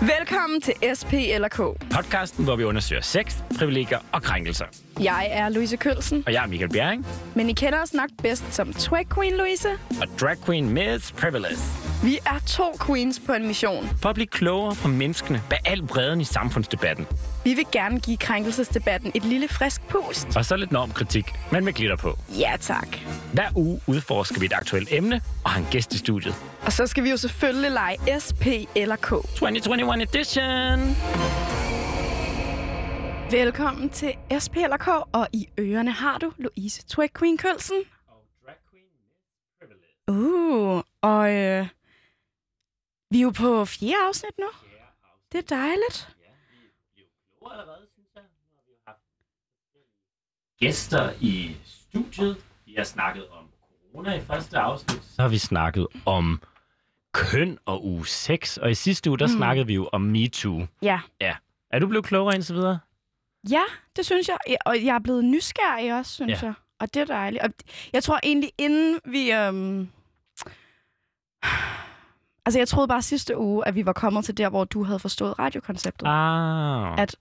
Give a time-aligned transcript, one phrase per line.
[0.00, 1.56] Velkommen til SP eller K.
[1.94, 4.64] Podcasten, hvor vi undersøger sex, privilegier og krænkelser.
[5.00, 8.44] Jeg er Louise Kølsen, Og jeg er Michael Bjerring, men I kender os nok bedst
[8.54, 9.68] som Twag Queen Louise.
[10.00, 11.56] og drag queen Miss Privilege.
[12.04, 13.88] Vi er to queens på en mission.
[14.02, 17.06] For at blive klogere på menneskene bag al bredden i samfundsdebatten.
[17.44, 20.36] Vi vil gerne give krænkelsesdebatten et lille frisk pust.
[20.36, 22.18] Og så lidt normkritik, men med glitter på.
[22.38, 22.88] Ja tak.
[23.32, 26.34] Hver uge udforsker vi et aktuelt emne og har en gæst i studiet.
[26.62, 29.08] Og så skal vi jo selvfølgelig lege SP eller K.
[29.08, 30.96] 2021 edition!
[33.30, 34.12] Velkommen til
[34.44, 37.76] SP eller K, og i ørerne har du Louise Twag Queen Kølsen.
[38.08, 39.16] Og drag queen Miss
[39.60, 40.74] Privilege.
[40.74, 41.66] Uh, og øh,
[43.10, 44.46] vi er jo på fjerde afsnit nu.
[45.32, 46.16] Det er dejligt.
[47.52, 48.22] allerede, synes jeg.
[48.22, 49.00] Nu har vi jo haft
[50.60, 52.44] gæster i studiet.
[52.66, 53.44] Vi har snakket om
[53.92, 55.04] corona i første afsnit.
[55.04, 56.42] Så har vi snakket om
[57.12, 58.56] køn og uge 6.
[58.56, 59.32] Og i sidste uge, der mm.
[59.32, 60.66] snakkede vi jo om MeToo.
[60.82, 61.00] Ja.
[61.20, 61.36] Ja.
[61.70, 62.78] Er du blevet klogere indtil videre?
[63.50, 63.62] Ja,
[63.96, 64.36] det synes jeg.
[64.66, 66.46] Og jeg er blevet nysgerrig også, synes Ja.
[66.46, 66.54] jeg.
[66.80, 67.42] Og det er dejligt.
[67.42, 67.50] Og
[67.92, 69.32] jeg tror egentlig, inden vi...
[69.32, 69.88] Øhm...
[72.50, 74.98] Altså, jeg troede bare sidste uge, at vi var kommet til der, hvor du havde
[74.98, 76.06] forstået radiokonceptet.
[76.08, 77.00] Ah.
[77.02, 77.16] At-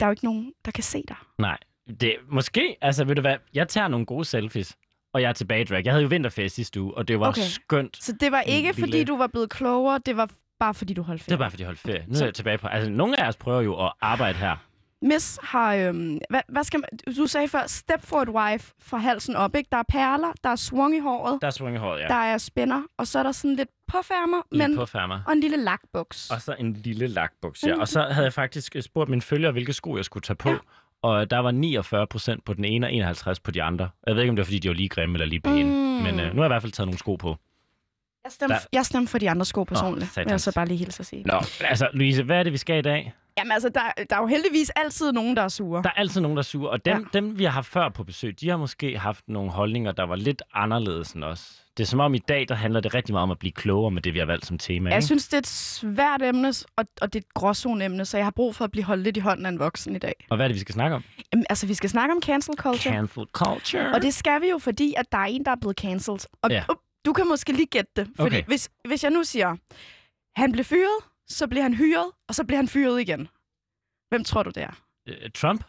[0.00, 1.16] Der er jo ikke nogen, der kan se dig.
[1.38, 1.58] Nej.
[2.00, 4.76] Det, måske, altså ved du hvad, jeg tager nogle gode selfies,
[5.14, 5.84] og jeg er tilbage i drag.
[5.84, 7.40] Jeg havde jo vinterferie sidste uge, og det var Okay.
[7.42, 7.96] skønt.
[8.04, 10.28] Så det var ikke, Lille- fordi du var blevet klogere, det var
[10.60, 11.38] bare, fordi du holdt Det ferie.
[11.38, 12.04] var bare, fordi jeg holdt ferie.
[12.08, 12.66] Nu er jeg tilbage på...
[12.66, 14.56] Altså, nogle af os prøver jo at arbejde her.
[15.02, 15.74] Miss har...
[15.74, 17.14] Øhm, hvad, hvad skal man...
[17.16, 19.68] Du sagde før, step for et wife fra halsen op, ikke?
[19.72, 22.06] Der er perler, der er swung i håret, Der er svunget håret, ja.
[22.06, 24.76] der er spænder, og så er der sådan lidt påfærmer, Lige men...
[24.76, 25.20] på færmer.
[25.26, 26.30] Og en lille lakbuks.
[26.30, 27.80] Og så en lille lakbuks, ja.
[27.80, 30.50] Og så havde jeg faktisk spurgt mine følgere, hvilke sko jeg skulle tage på.
[30.50, 30.56] Ja.
[31.02, 33.88] Og der var 49 procent på den ene og 51 på de andre.
[34.06, 35.64] Jeg ved ikke, om det var, fordi de var lige grimme eller lige pæne.
[35.64, 35.70] Mm.
[36.02, 37.36] Men øh, nu har jeg i hvert fald taget nogle sko på.
[38.24, 40.78] Jeg stemmer, Der- jeg stemmer for de andre sko personligt, vil jeg så bare lige
[40.78, 41.22] hilse at sige.
[41.26, 43.14] Nå, altså Louise, hvad er det, vi skal i dag?
[43.38, 45.82] Jamen altså, der, der er jo heldigvis altid nogen, der er sure.
[45.82, 47.18] Der er altid nogen, der er sure, og dem, ja.
[47.20, 50.16] dem, vi har haft før på besøg, de har måske haft nogle holdninger, der var
[50.16, 51.63] lidt anderledes end os.
[51.76, 53.90] Det er som om i dag, der handler det rigtig meget om at blive klogere
[53.90, 54.90] med det, vi har valgt som tema.
[54.90, 55.06] Jeg Ikke?
[55.06, 58.30] synes, det er et svært emne, og, og det er et gråzone-emne, så jeg har
[58.30, 60.14] brug for at blive holdt lidt i hånden af en voksen i dag.
[60.30, 61.04] Og hvad er det, vi skal snakke om?
[61.32, 62.94] Jamen, altså, vi skal snakke om cancel culture.
[62.94, 63.94] Cancel culture.
[63.94, 66.20] Og det skal vi jo, fordi at der er en, der er blevet cancelled.
[66.42, 66.64] Og Ja.
[66.70, 66.76] uh,
[67.06, 68.08] du kan måske lige gætte det.
[68.16, 68.44] Fordi Okay.
[68.46, 69.56] hvis, hvis jeg nu siger,
[70.36, 70.98] han blev fyret,
[71.28, 73.28] så bliver han hyret, og så bliver han fyret igen.
[74.08, 74.80] Hvem tror du, det er?
[75.08, 75.64] Øh, Trump?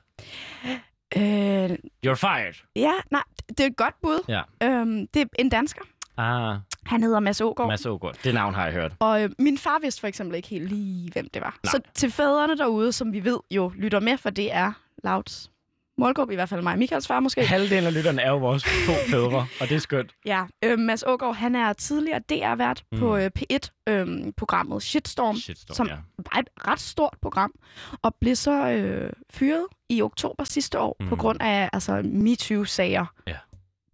[1.17, 1.69] Øh,
[2.07, 2.53] You're fired.
[2.75, 4.19] ja, nej, det er et godt bud.
[4.27, 4.41] Ja.
[4.63, 5.81] Øhm, det er en dansker.
[6.17, 7.69] Ah, Han hedder Mads Ågaard.
[7.69, 8.15] Mads Ågaard.
[8.23, 8.91] Det navn har jeg hørt.
[8.99, 11.57] Og øh, min far vidste for eksempel ikke helt lige, hvem det var.
[11.63, 11.71] Nej.
[11.71, 14.71] Så til fædrene derude, som vi ved jo lytter med, for det er
[15.03, 15.51] Louds
[15.97, 17.45] målgruppe, i hvert fald mig og Michaels far måske.
[17.45, 20.11] Halvdelen af lytterne er jo vores to fædre, og det er skønt.
[20.25, 22.99] Ja, øh, Mads Ågaard, han er tidligere DR-vært mm.
[22.99, 25.95] på øh, P1-programmet Shitstorm, Shitstorm, som ja.
[26.17, 27.53] var et ret stort program,
[28.01, 31.07] og blev så øh, fyret i oktober sidste år mm.
[31.07, 33.05] på grund af altså, MeToo-sager.
[33.27, 33.35] Ja.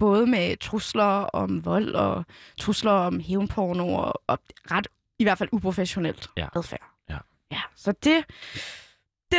[0.02, 1.04] Både med trusler
[1.34, 2.26] om vold og
[2.60, 4.40] trusler om hævnporno og, og
[4.72, 4.88] ret,
[5.20, 6.48] i hvert fald uprofessionelt Ja.
[6.56, 6.90] adfærd.
[7.10, 7.18] Ja.
[7.52, 7.60] ja.
[7.76, 8.14] Så det, det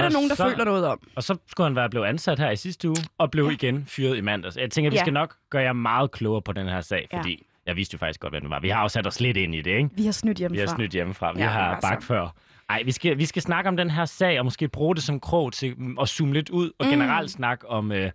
[0.01, 1.01] er Og der nogen, der så- føler noget om.
[1.17, 3.51] Og så skulle han være blevet ansat her i sidste uge, og blev Ja.
[3.51, 3.55] ja.
[3.55, 4.57] igen fyret i mandags.
[4.57, 5.01] Jeg tænker, vi Ja.
[5.03, 7.19] skal nok gøre jer meget klogere på den her sag, Ja.
[7.19, 8.61] fordi jeg vidste jo faktisk godt, hvem det var.
[8.61, 9.91] Vi har jo sat os lidt ind i det, ikke?
[9.97, 10.67] Vi har snydt Vi hjemmefra.
[10.67, 11.33] har snydt hjemmefra.
[11.33, 12.29] Vi Ja, ja, har var bagt før.
[12.69, 15.21] Ej, vi skal, vi skal snakke om den her sag, og måske bruge det som
[15.21, 16.91] krog til at zoome lidt ud, og Mm.
[16.91, 18.11] generelt snakke om øh,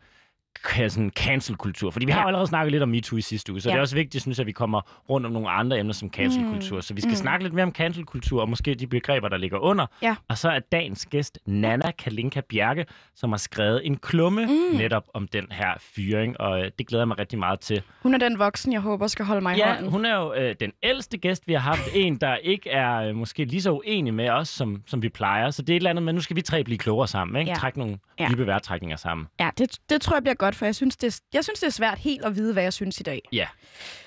[0.88, 1.92] sådan cancel-kultur.
[1.92, 2.28] Fordi vi har Ja.
[2.28, 3.74] allerede snakket lidt om MeToo i sidste uge, så Ja.
[3.74, 6.10] det er også vigtigt, synes jeg, at vi kommer rundt om nogle andre emner som
[6.10, 6.82] cancel-kultur.
[6.82, 7.16] Så vi skal Mm.
[7.16, 9.86] snakke lidt mere om cancel-kultur, og måske de begreber, der ligger under.
[10.02, 10.16] Ja.
[10.30, 12.86] Og så er dagens gæst Nana Kalinka Bjerke,
[13.16, 14.78] som har skrevet en klumme Mm.
[14.78, 17.82] netop om den her fyring, og øh, det glæder jeg mig rigtig meget til.
[18.04, 19.92] Hun er den voksen, jeg håber skal holde mig i Ja, hånden.
[19.92, 21.82] hun er jo øh, den ældste gæst, vi har haft.
[21.96, 25.50] En, der ikke er øh, måske lige så uenig med os, som, som vi plejer.
[25.52, 27.40] Så det er et eller andet, men nu skal vi tre blive klogere sammen.
[27.40, 27.52] Ikke?
[27.52, 27.56] Ja.
[27.56, 28.28] Trække nogle Ja.
[28.32, 29.28] dybe vejrtrækninger sammen.
[29.40, 31.68] Ja, det, det tror jeg bliver godt, for jeg synes, det, er- jeg synes, det
[31.68, 33.22] er svært helt at vide, hvad jeg synes i dag.
[33.32, 33.48] Ja.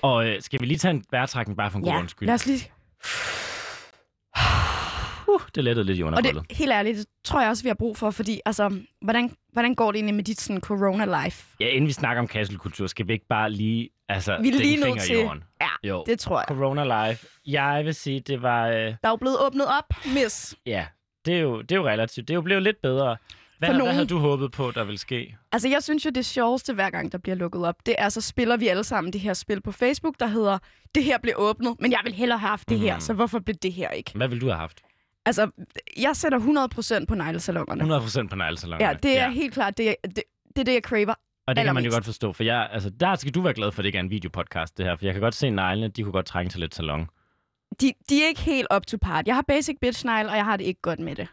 [0.01, 2.27] Og øh, skal vi lige tage en vejrtrækning bare for en god undskyld?
[2.27, 2.71] lad os lige...
[5.27, 7.73] Uh, det lettede lidt i Og det, helt ærligt, det tror jeg også, vi har
[7.75, 11.55] brug for, fordi altså, hvordan, hvordan går det egentlig med dit sådan, corona-life?
[11.59, 14.77] Ja, inden vi snakker om cancelkultur, skal vi ikke bare lige altså, Vi er lige
[14.77, 15.43] nødt til- i jorden?
[15.61, 16.03] Ja, Jo.
[16.07, 16.45] det tror jeg.
[16.47, 17.27] Corona Life.
[17.47, 18.67] Jeg vil sige, det var...
[18.67, 20.55] Øh, Der er jo blevet åbnet op, miss.
[20.65, 20.85] ja,
[21.25, 22.27] det er, jo, det er jo relativt.
[22.27, 23.17] Det er jo blevet lidt bedre.
[23.61, 25.37] Hvad, For hvad nogen- havde du håbet på, der ville ske?
[25.51, 28.21] Altså, jeg synes jo, det sjoveste hver gang, der bliver lukket op, det er, så
[28.21, 30.57] spiller vi alle sammen det her spil på Facebook, der hedder,
[30.95, 33.01] det her blev åbnet, men jeg vil hellere have haft det her, Mhm.
[33.01, 34.11] så hvorfor blev det her ikke?
[34.15, 34.81] Hvad ville du have haft?
[35.25, 35.49] Altså,
[35.97, 37.83] jeg sætter 100% på neglesalongerne.
[37.83, 38.89] 100% på neglesalongerne.
[38.91, 40.15] Ja, det er helt klart, det er det,
[40.55, 41.13] det, er det jeg craver.
[41.47, 43.71] Og det kan man jo godt forstå, for jeg, altså, der skal du være glad
[43.71, 44.95] for, at det ikke er en videopodcast, det her.
[44.95, 47.07] For jeg kan godt se neglene, de kunne godt trænge til lidt salon.
[47.81, 49.27] de, de er ikke helt up to part.
[49.27, 51.27] Jeg har basic bitch style, og jeg har det ikke godt med det.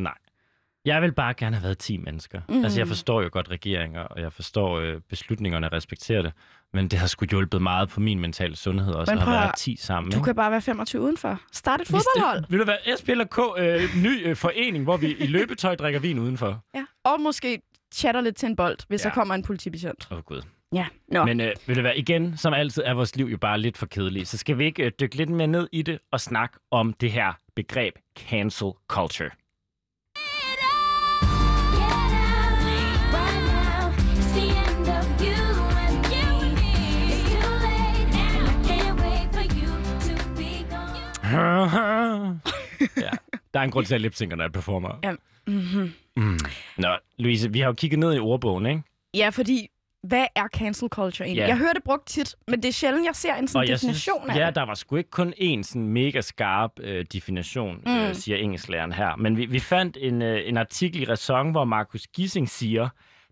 [0.88, 2.40] Jeg vil bare gerne have været 10 mennesker.
[2.48, 2.64] Mm.
[2.64, 6.32] Altså, jeg forstår jo godt regeringer, og jeg forstår øh, beslutningerne og respekterer det.
[6.72, 9.76] Men det har sgu hjulpet meget på min mentale sundhed også, at have været 10
[9.76, 10.12] sammen.
[10.12, 10.24] Du ikke?
[10.24, 11.40] kan bare være 25 udenfor.
[11.52, 12.44] Start et fodboldhold.
[12.48, 16.64] Vil du være SPLK øh, ny øh, forening, hvor vi i løbetøj drikker vin udenfor?
[16.74, 16.84] Ja.
[17.04, 17.62] Og måske
[17.94, 19.08] chatter lidt til en bold, hvis Ja.
[19.08, 20.08] der kommer en politibetjent.
[20.10, 20.42] Åh, oh, Gud.
[20.72, 20.86] Ja.
[21.12, 21.24] Nå.
[21.24, 23.86] Men øh, vil det være igen, som altid er vores liv jo bare lidt for
[23.86, 24.28] kedeligt.
[24.28, 27.12] Så skal vi ikke øh, dykke lidt mere ned i det og snakke om det
[27.12, 27.94] her begreb
[28.28, 29.30] cancel culture.
[42.96, 43.10] Ja,
[43.54, 44.98] der er en grund til, at jeg lipsynker, når jeg performer.
[45.04, 45.12] Ja.
[45.46, 45.92] Mm-hmm.
[46.16, 46.38] Mm.
[46.78, 46.88] Nå,
[47.18, 48.82] Louise, vi har jo kigget ned i ordbogen, ikke?
[49.14, 49.68] Ja, fordi
[50.02, 51.42] hvad er cancel culture egentlig?
[51.42, 51.46] Ja.
[51.48, 54.20] Jeg hører det brugt tit, men det er sjældent, jeg ser en sådan jeg definition
[54.22, 54.54] synes, af ja, det.
[54.54, 57.92] der var sgu ikke kun én sådan mega skarp øh, definition, mm.
[57.92, 58.14] øh, Mm.
[58.14, 59.16] siger engelsklæreren her.
[59.16, 62.88] Men vi, vi fandt en, øh, en artikel i Ræson, hvor Markus Gissing siger,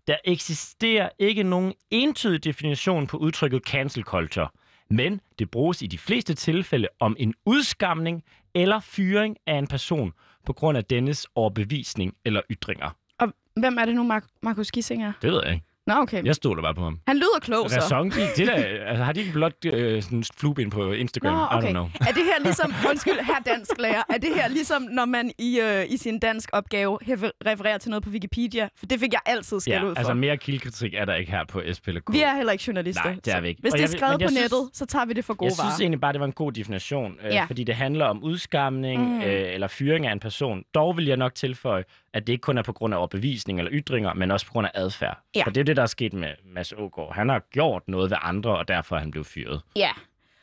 [0.07, 4.47] der eksisterer ikke nogen entydig definition på udtrykket cancel culture,
[4.89, 8.23] men det bruges i de fleste tilfælde om en udskamning
[8.53, 10.13] eller fyring af en person
[10.45, 12.89] på grund af dennes overbevisning eller ytringer.
[13.19, 15.13] Og hvem er det nu, Mark- Markus Gissing er?
[15.21, 15.65] Det ved jeg ikke.
[15.87, 16.23] Nå, okay.
[16.23, 16.99] Jeg stoler bare på ham.
[17.07, 17.75] Han lyder klog, så.
[17.79, 18.53] Ræson, de, det der,
[18.87, 21.33] altså, har de ikke blot øh, sådan flueben på Instagram?
[21.33, 21.69] Nå, I don't okay.
[21.71, 21.83] know.
[22.01, 25.59] Er det her ligesom, undskyld, her dansk lærer, er det her ligesom, når man i,
[25.59, 26.97] øh, i sin dansk opgave
[27.45, 28.67] refererer til noget på Wikipedia?
[28.77, 29.97] For det fik jeg altid skæld Ja, ud for.
[29.97, 32.03] altså mere kildekritik er der ikke her på SPLK.
[32.11, 33.03] vi er heller ikke journalister.
[33.03, 33.61] Nej, det er vi ikke.
[33.61, 35.47] Hvis det er jeg skrevet jeg på synes- nettet, så tager vi det for gode
[35.47, 35.79] Jeg synes varer.
[35.81, 37.45] egentlig bare, det var en god definition, øh, Ja.
[37.47, 39.21] fordi det handler om udskamning mm.
[39.21, 40.63] øh, eller fyring af en person.
[40.75, 41.83] Dog vil jeg nok tilføje,
[42.13, 44.67] at det ikke kun er på grund af overbevisning eller ytringer, men også på grund
[44.67, 45.21] af adfærd.
[45.35, 45.43] Ja.
[45.43, 47.15] For det er det, der er sket med Mads Ågaard.
[47.15, 49.61] Han har gjort noget ved andre, og derfor er han blevet fyret.
[49.75, 49.91] Ja.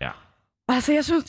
[0.01, 0.11] Ja.
[0.69, 1.25] Altså, jeg synes,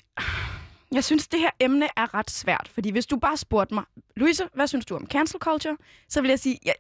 [0.91, 2.69] jeg synes, det her emne er ret svært.
[2.73, 3.83] Fordi hvis du bare spurgte mig,
[4.15, 5.77] Louise, hvad synes du om cancel culture?
[6.09, 6.71] Så vil jeg sige, ja,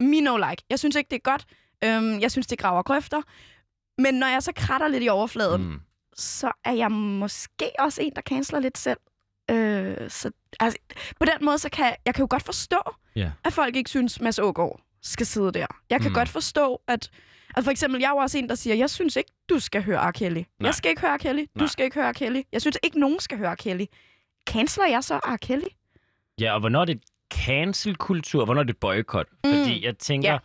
[0.00, 0.62] me no like.
[0.70, 1.44] Jeg synes ikke, det er godt.
[1.84, 3.22] Øhm, jeg synes, det graver grøfter.
[3.98, 5.80] Men når jeg så kratter lidt i overfladen, Mm.
[6.14, 8.98] så er jeg måske også en, der canceler lidt selv.
[9.50, 10.30] Øh, så
[10.60, 10.78] altså,
[11.20, 12.78] på den måde, så kan jeg, jeg kan jo godt forstå,
[13.16, 13.30] Ja.
[13.44, 15.66] at folk ikke synes, Mads Ågaard skal sidde der.
[15.90, 16.14] Jeg kan mm.
[16.14, 17.10] godt forstå, at...
[17.56, 19.82] Altså for eksempel, jeg er jo også en, der siger, jeg synes ikke, du skal
[19.82, 20.10] høre R.
[20.10, 20.34] Kelly.
[20.36, 20.44] Nej.
[20.60, 21.16] Jeg skal ikke høre R.
[21.18, 21.40] Kelly.
[21.40, 21.66] Du Nej.
[21.66, 22.12] skal ikke høre R.
[22.12, 22.42] Kelly.
[22.52, 23.54] Jeg synes ikke, nogen skal høre R.
[23.54, 23.84] Kelly.
[24.48, 25.36] Canceler jeg så R.
[25.36, 25.66] Kelly?
[26.40, 27.02] Ja, og hvornår er det
[27.34, 29.26] cancel-kultur, hvornår er det boykot?
[29.44, 29.50] Mm.
[29.50, 30.38] Fordi jeg tænker, Ja.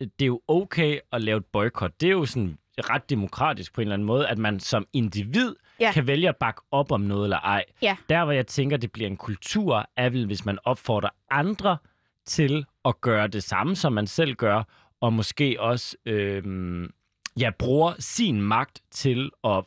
[0.00, 2.00] det er jo okay at lave et boykot.
[2.00, 5.54] Det er jo sådan ret demokratisk på en eller anden måde, at man som individ
[5.80, 5.92] Ja.
[5.92, 7.64] kan vælge at bakke op om noget eller ej.
[7.82, 7.96] Ja.
[8.08, 11.76] Der, hvor jeg tænker, det bliver en kultur, er vel, hvis man opfordrer andre
[12.26, 14.62] til at gøre det samme, som man selv gør,
[15.00, 16.90] og måske også øhm,
[17.40, 19.64] ja, bruger sin magt til at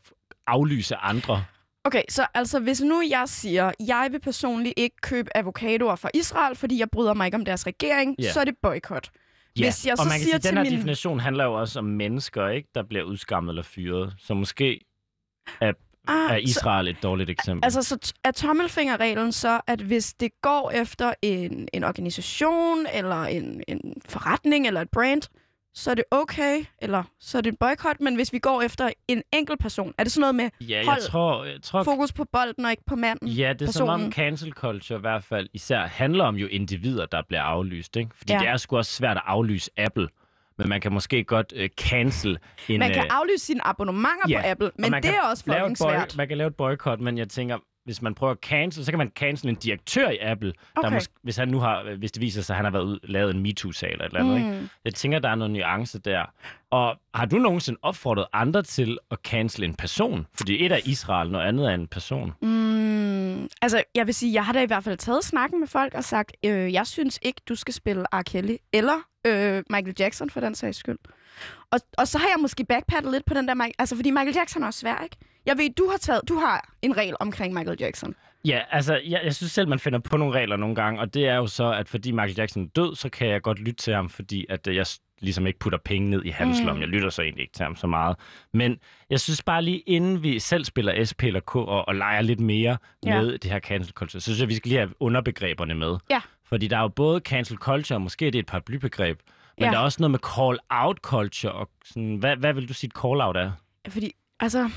[0.48, 1.46] aflyse andre.
[1.84, 6.56] Okay, så altså hvis nu jeg siger, jeg vil personligt ikke købe avocadoer fra Israel,
[6.56, 8.32] fordi jeg bryder mig ikke om deres regering, Ja.
[8.32, 9.10] så er det boykot.
[9.60, 11.44] Ja, Hvis jeg og så man kan siger sige, at den her min- definition handler
[11.44, 14.14] jo også om mennesker, ikke, der bliver udskammet eller fyret.
[14.18, 14.80] Så måske
[15.62, 15.74] er,
[16.08, 17.66] Ah, er så, Israel et dårligt eksempel.
[17.66, 23.64] altså, så er tommelfingerreglen så, at hvis det går efter en, en organisation, eller en,
[23.68, 25.22] en forretning, eller et brand,
[25.74, 28.00] så er det okay, eller så er det en boykot.
[28.00, 30.86] Men hvis vi går efter en enkelt person, er det sådan noget med ja, jeg
[30.86, 33.28] hold tror, jeg tror fokus på bolden og ikke på manden?
[33.28, 34.12] Ja, det er som om personen.
[34.12, 37.96] cancel culture i hvert fald især handler om jo individer, der bliver aflyst.
[37.96, 38.12] Ikke?
[38.16, 38.40] Fordi ja.
[38.40, 40.08] det er sgu også svært at aflyse Apple.
[40.62, 42.38] Men man kan måske godt uh, cancel
[42.70, 42.80] en...
[42.80, 45.92] Man kan øh, aflyse sine abonnementer ja, på Apple, men det er også fucking boy-
[45.92, 46.18] svært.
[46.18, 48.98] Man kan lave et boykot, men jeg tænker, hvis man prøver at cancel, så kan
[48.98, 50.94] man cancel en direktør i Apple, der Okay.
[50.94, 53.00] måske, hvis han nu har, øh, hvis det viser sig, at han har været ud,
[53.04, 54.38] lavet en MeToo-sag eller et eller andet.
[54.38, 54.62] Ikke?
[54.62, 54.70] Mm.
[54.86, 56.26] Jeg tænker, der er noget nuance der.
[56.72, 60.28] Og har du nogensinde opfordret andre til at cancel en person?
[60.38, 62.34] Fordi et er Israel, noget andet er en person.
[62.42, 65.94] Mm, altså, jeg vil sige, jeg har da i hvert fald taget snakken med folk
[65.94, 68.22] og sagt, øh, jeg synes ikke, du skal spille R.
[68.22, 68.94] Kelly, eller
[69.26, 71.00] øh, Michael Jackson for den sags skyld.
[71.72, 74.64] Og, og så har jeg måske backpattet lidt på den der, altså fordi Michael Jackson
[74.64, 75.16] er også svær, ikke?
[75.46, 78.16] Jeg ved, du har, taget, du har en regel omkring Michael Jackson.
[78.46, 81.28] Ja, altså, jeg, jeg synes selv, man finder på nogle regler nogle gange, og det
[81.28, 83.94] er jo så, at fordi Michael Jackson er død, så kan jeg godt lytte til
[83.94, 84.86] ham, fordi at øh, jeg
[85.22, 86.80] ligesom ikke putter penge ned i hans Mm.
[86.80, 88.18] Jeg lytter så egentlig ikke til ham så meget.
[88.54, 88.78] Men
[89.10, 92.40] jeg synes bare lige, inden vi selv spiller SP eller K og, og leger lidt
[92.40, 93.22] mere ja.
[93.22, 95.98] med det her cancel culture, så synes jeg, vi skal lige have underbegreberne med.
[96.10, 96.22] Ja.
[96.52, 99.20] Fordi der er jo både cancel culture, og måske er det et paraplybegreb,
[99.58, 99.72] men Ja.
[99.72, 102.94] der er også noget med call-out culture, og sådan, hvad, hvad vil du sige, et
[103.02, 103.52] call-out er?
[103.90, 104.70] Fordi, altså...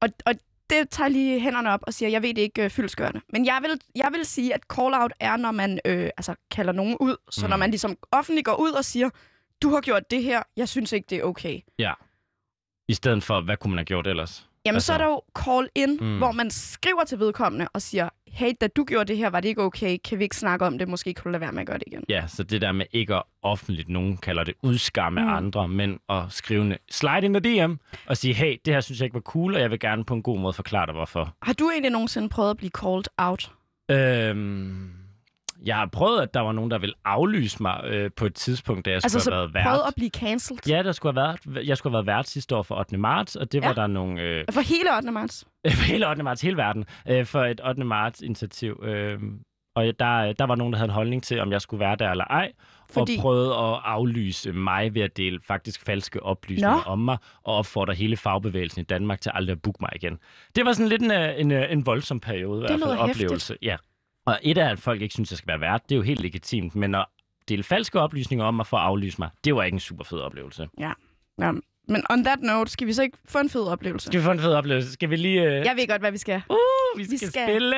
[0.00, 0.34] Og, og
[0.70, 3.20] det tager lige hænderne op og siger, jeg ved det ikke øh, fyldskørende.
[3.32, 6.96] Men jeg vil, jeg vil sige, at call-out er, når man øh, altså, kalder nogen
[7.00, 7.16] ud.
[7.30, 7.50] Så Mm.
[7.50, 9.10] når man ligesom offentligt går ud og siger,
[9.62, 11.60] du har gjort det her, jeg synes ikke, det er okay.
[12.88, 14.46] I stedet for, hvad kunne man have gjort ellers?
[14.68, 16.18] Jamen, så er Altså- der jo call-in, Mm.
[16.18, 19.48] hvor man skriver til vedkommende og siger, hey, da du gjorde det her, var det
[19.48, 19.98] ikke okay?
[20.04, 20.88] Kan vi ikke snakke om det?
[20.88, 22.04] Måske kunne du lade være med at gøre det igen.
[22.08, 25.28] Ja, så det der med ikke at offentligt, nogen kalder det udskamme mm.
[25.28, 27.72] Andre, men at skrive slide in the DM
[28.06, 30.14] og sige, hey, det her synes jeg ikke var cool, og jeg vil gerne på
[30.14, 31.34] en god måde forklare dig, hvorfor.
[31.42, 33.50] Har du egentlig nogensinde prøvet at blive called out?
[33.90, 34.90] Øhm,
[35.64, 38.84] jeg har prøvet, at der var nogen, der ville aflyse mig øh, på et tidspunkt,
[38.84, 39.64] da jeg Altså, skulle have været vært.
[39.64, 40.60] prøvet at blive cancelled?
[40.68, 42.96] Ja, der skulle have været, jeg skulle have været vært sidste år for 8.
[42.98, 43.66] marts, og det Ja.
[43.66, 44.22] var der nogle...
[44.22, 45.10] Øh, For hele 8.
[45.12, 45.46] marts?
[45.78, 46.22] for hele 8.
[46.22, 47.84] marts, hele verden, øh, for et 8.
[47.84, 48.80] marts initiativ.
[48.84, 49.18] Øh,
[49.76, 52.10] og der, der var nogen, der havde en holdning til, om jeg skulle være der
[52.10, 52.52] eller ej,
[52.90, 56.82] Fordi- og prøvede at aflyse mig ved at dele faktisk falske oplysninger Nå.
[56.86, 60.18] om mig, og opfordre hele fagbevægelsen i Danmark til aldrig at booke mig igen.
[60.56, 63.56] Det var sådan lidt en, øh, en, øh, en voldsom periode, i hvert fald oplevelse.
[63.62, 63.76] Ja.
[64.28, 66.20] Og et af, at folk ikke synes, jeg skal være vært, det er jo helt
[66.20, 67.06] legitimt, men at
[67.48, 70.18] dele falske oplysninger om mig for at aflyse mig, det var ikke en super fed
[70.18, 70.68] oplevelse.
[70.80, 70.92] Ja.
[71.88, 74.06] Men on that note, skal vi så ikke få en fed oplevelse?
[74.06, 74.92] Skal vi få en fed oplevelse?
[74.92, 75.42] Skal vi lige...
[75.42, 75.52] Øh...
[75.64, 76.42] Jeg ved godt, hvad vi skal.
[76.50, 77.76] Uh, vi skal, Vi skal- spille...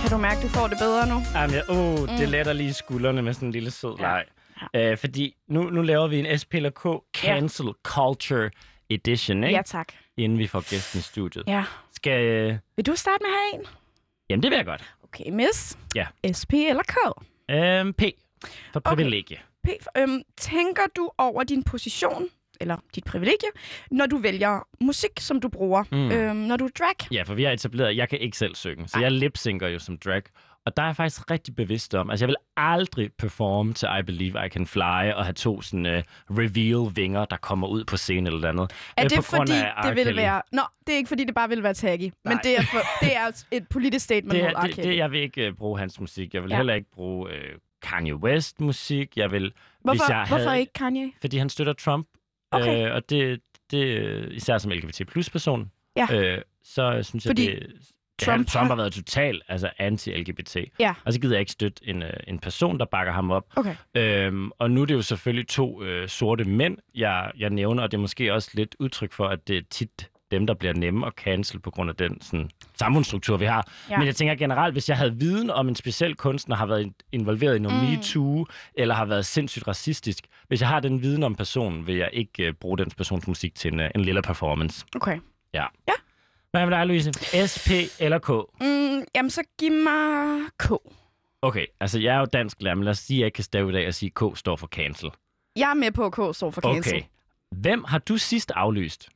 [0.00, 1.22] Kan du mærke, du får det bedre nu?
[1.34, 2.06] Jamen, ja, uh, mm.
[2.18, 4.02] det letter lige skuldrene med sådan en lille sød Ja.
[4.02, 4.24] leg.
[4.74, 4.90] Ja.
[4.92, 8.50] Øh, fordi nu, nu laver vi en SP eller K Cancel Culture
[8.90, 9.56] Edition, ikke?
[9.56, 9.92] Ja, tak.
[10.16, 11.44] inden vi får gæsten i studiet.
[11.46, 11.64] Ja.
[11.92, 12.24] Skal...
[12.24, 12.56] Øh...
[12.76, 13.66] Vil du starte med at have en?
[14.30, 14.94] Jamen, det vil jeg godt.
[15.04, 15.78] Okay, miss.
[15.94, 16.06] Ja.
[16.38, 16.96] SP eller K?
[17.50, 18.02] Øhm, P.
[18.72, 18.90] For Okay.
[18.96, 19.38] privilegie.
[19.64, 19.68] P.
[19.98, 22.28] Øhm, tænker du over din position,
[22.60, 23.48] eller dit privilegie,
[23.90, 26.10] når du vælger musik, som du bruger, Mm.
[26.12, 27.12] øhm, når du er drag?
[27.12, 29.02] Ja, for vi har etableret, at jeg kan ikke selv synge, så Nej.
[29.04, 30.22] jeg lipsynker jo som drag.
[30.68, 34.02] Og der er jeg faktisk rigtig bevidst om, altså jeg vil aldrig performe til I
[34.02, 36.02] Believe I Can Fly og have to sådan uh,
[36.38, 38.70] reveal vinger, der kommer ud på scenen eller andet.
[38.96, 40.42] Er Øh, det grund fordi, det vil være...
[40.52, 42.02] Nå, det er ikke fordi, det bare vil være taggy.
[42.02, 42.40] Men Nej.
[42.44, 44.66] det er, for, det er et politisk statement det, mod er- R.
[44.66, 46.34] det, det, jeg vil ikke uh, bruge hans musik.
[46.34, 46.56] Jeg vil ja.
[46.56, 47.34] Heller ikke bruge uh,
[47.82, 49.16] Kanye West musik.
[49.16, 51.12] Jeg vil, Hvorfor, hvis jeg hvorfor havde, ikke Kanye?
[51.20, 52.06] Fordi han støtter Trump.
[52.50, 52.86] Okay.
[52.88, 56.06] Øh, og det, det, øh, især som LGBT plus person, Ja.
[56.12, 57.66] øh, så synes jeg, Fordi det,
[58.18, 60.56] Trump Trump, Trump har- været total altså anti-LGBT.
[60.80, 60.94] Ja.
[61.04, 63.44] Og så gider jeg ikke støtte en, øh, en person, der bakker ham op.
[63.56, 63.74] Okay.
[63.94, 67.90] Øhm, og nu er det jo selvfølgelig to øh, sorte mænd, jeg, jeg nævner, og
[67.90, 71.06] det er måske også lidt udtryk for, at det er tit dem, der bliver nemme
[71.06, 73.56] at cancel på grund af den sådan, samfundsstruktur, vi har.
[73.88, 73.94] Ja.
[73.94, 73.98] Ja.
[73.98, 76.94] Men jeg tænker generelt, hvis jeg havde viden om en speciel kunstner, har været in-
[77.12, 77.90] involveret i noget mm.
[77.90, 82.10] MeToo, eller har været sindssygt racistisk, hvis jeg har den viden om personen, vil jeg
[82.12, 84.84] ikke øh, bruge den persons musik til en, øh, en lille performance.
[84.96, 85.18] Okay.
[86.50, 87.12] Hvad med dig, Louise?
[87.46, 87.70] S, P
[88.02, 88.28] eller K?
[88.60, 90.70] Mm, jamen, så giv mig K.
[91.42, 93.70] Okay, altså jeg er jo dansk lærer, men lad os sige, at jeg kan stave
[93.70, 95.10] i dag og sige, at K står for cancel.
[95.56, 96.94] Jeg er med på, at K står for cancel.
[96.94, 97.02] Okay.
[97.50, 99.08] Hvem har du sidst aflyst?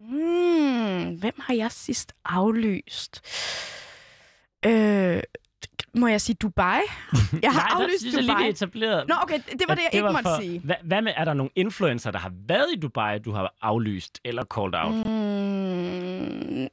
[0.00, 3.20] Mm, hvem har jeg sidst aflyst?
[4.66, 5.22] Øh,
[5.94, 6.80] må jeg sige Dubai?
[7.42, 8.48] Jeg har Nej, aflyst synes jeg lige, Dubai.
[8.48, 9.08] etableret.
[9.08, 10.60] Nå, okay, det var det, jeg ikke måtte sige.
[10.60, 14.20] Hvad, hvad med, er der nogle influencer, der har været i Dubai, du har aflyst
[14.24, 15.06] eller called out?
[15.06, 15.15] Mm.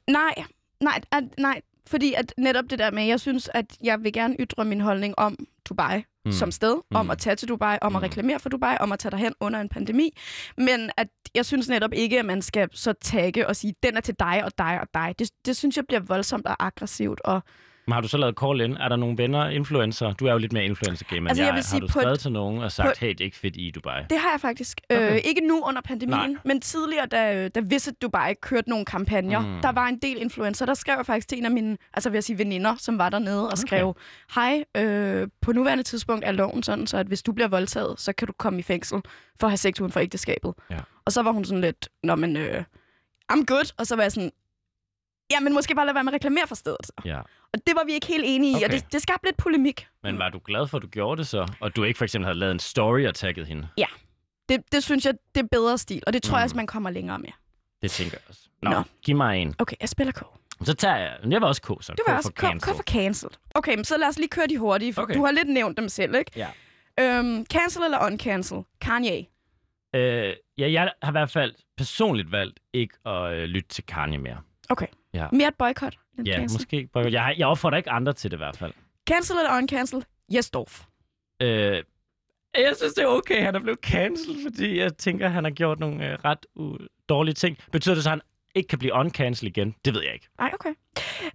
[0.08, 0.44] Nej,
[0.80, 1.60] nej, at, nej.
[1.86, 5.14] Fordi at netop det der med, jeg synes, at jeg vil gerne ytre min holdning
[5.18, 6.32] om Dubai Mm.
[6.32, 6.96] som sted, mm.
[6.96, 7.96] om at tage til Dubai, om Mm.
[7.96, 10.16] at reklamere for Dubai, om at tage derhen under en pandemi.
[10.56, 14.00] Men at jeg synes netop ikke, at man skal så tagge og sige, den er
[14.00, 15.14] til dig og dig og dig.
[15.18, 17.20] Det, det synes jeg bliver voldsomt og aggressivt.
[17.20, 17.42] Og
[17.86, 18.76] Men har du så lavet call in?
[18.76, 20.12] Er der nogle venner, influencer?
[20.12, 21.98] Du er jo lidt mere influencer game Altså, jeg, jeg vil sige, Har du på
[22.00, 24.02] skrevet et- til nogen og sagt, hey, det er ikke fedt i Dubai?
[24.10, 24.80] det har jeg faktisk.
[24.90, 25.10] Okay.
[25.12, 26.40] Øh, ikke nu under pandemien, Nej.
[26.44, 29.40] men tidligere, da, da Visit Dubai kørte nogle kampagner.
[29.40, 29.60] Mm.
[29.62, 32.16] Der var en del influencer, der skrev jeg faktisk til en af mine, altså vil
[32.16, 33.56] jeg sige veninder, som var dernede og Okay.
[33.56, 33.96] skrev,
[34.34, 38.12] hej, øh, på nuværende tidspunkt er loven sådan, så at hvis du bliver voldtaget, så
[38.12, 38.98] kan du komme i fængsel
[39.40, 40.54] for at have sex uden for ægteskabet.
[40.70, 40.78] Ja.
[41.04, 42.64] Og så var hun sådan lidt, nå men, øh,
[43.32, 43.72] I'm good.
[43.78, 44.30] Og så var jeg sådan,
[45.30, 46.78] ja, men måske bare lade være med at reklamere for stedet.
[46.86, 46.92] Så.
[47.04, 47.18] Ja.
[47.52, 48.64] Og det var vi ikke helt enige i, Okay.
[48.66, 49.86] og det, det skabte lidt polemik.
[50.02, 51.48] Men var du glad for, at du gjorde det så?
[51.60, 53.68] Og du ikke for eksempel havde lavet en story og tagget hende?
[54.48, 56.36] Det, det synes jeg, det er bedre stil, og det tror Mm.
[56.38, 57.28] jeg også, man kommer længere med.
[57.82, 58.40] Det tænker jeg også.
[58.62, 58.82] Nå, Nå.
[59.02, 59.54] giv mig en.
[59.58, 60.22] Okay, jeg spiller K.
[60.64, 61.18] Så tager jeg...
[61.30, 62.72] Jeg var også K, så Du K var for også K, cancel.
[62.72, 63.32] K for cancelled.
[63.54, 65.14] Okay, men så lad os lige køre de hurtige, for okay.
[65.14, 66.30] du har lidt nævnt dem selv, ikke?
[66.36, 66.48] Ja.
[67.00, 68.58] Øhm, cancel eller uncancel?
[68.80, 69.26] Kanye.
[69.94, 74.18] Øh, ja, jeg har i hvert fald personligt valgt ikke at øh, lytte til Kanye
[74.18, 74.38] mere.
[74.68, 74.86] Okay.
[75.14, 75.26] Ja.
[75.32, 76.58] Mere et boykot Ja, cancel.
[76.60, 77.10] måske.
[77.12, 78.72] Jeg, har- jeg opfordrer ikke andre til det i hvert fald.
[79.08, 80.04] Cancel eller uncancel?
[80.36, 80.84] Yes, Dorf.
[81.42, 81.82] Øh,
[82.58, 85.80] jeg synes, det er okay, han er blevet cancelled, fordi jeg tænker, han har gjort
[85.80, 87.58] nogle øh, ret u- dårlige ting.
[87.72, 88.20] Betyder det så, at han
[88.54, 89.74] ikke kan blive uncancelled igen?
[89.84, 90.28] Det ved jeg ikke.
[90.38, 90.74] Nej, okay.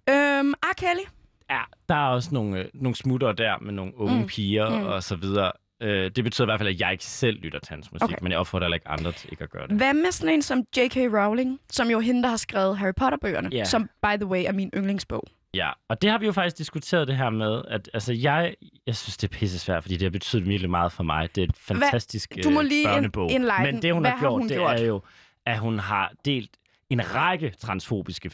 [0.10, 0.74] Øhm, R.
[0.78, 1.06] Kelly.
[1.50, 4.22] Ja, der er også nogle, øh, nogle smutter der med nogle unge.
[4.22, 4.28] Mm.
[4.28, 4.86] piger Mm.
[4.86, 5.52] og så videre.
[5.82, 8.16] Øh, det betyder i hvert fald, at jeg ikke selv lytter til hans musik, okay.
[8.22, 9.78] Men jeg opfordrer heller ikke andre til ikke at gøre det.
[9.78, 10.96] Hvad med sådan en som J.K.
[10.98, 13.64] Rowling, som jo hende, der har skrevet Harry Potter-bøgerne, Ja.
[13.64, 15.24] som by the way er min yndlingsbog.
[15.54, 18.54] Ja, og det har vi jo faktisk diskuteret det her med, at altså, jeg,
[18.88, 21.36] jeg synes, det er pisse svært, fordi det har betydet virkelig meget for mig.
[21.36, 23.32] Det er et fantastisk Du må øh, lige en- børnebog.
[23.32, 23.66] enlighten.
[23.76, 24.80] Men det, hun Hvad har har gjort, hun det gjort?
[24.80, 25.02] er jo,
[25.46, 26.50] at hun har delt
[26.90, 28.32] en række transfobiske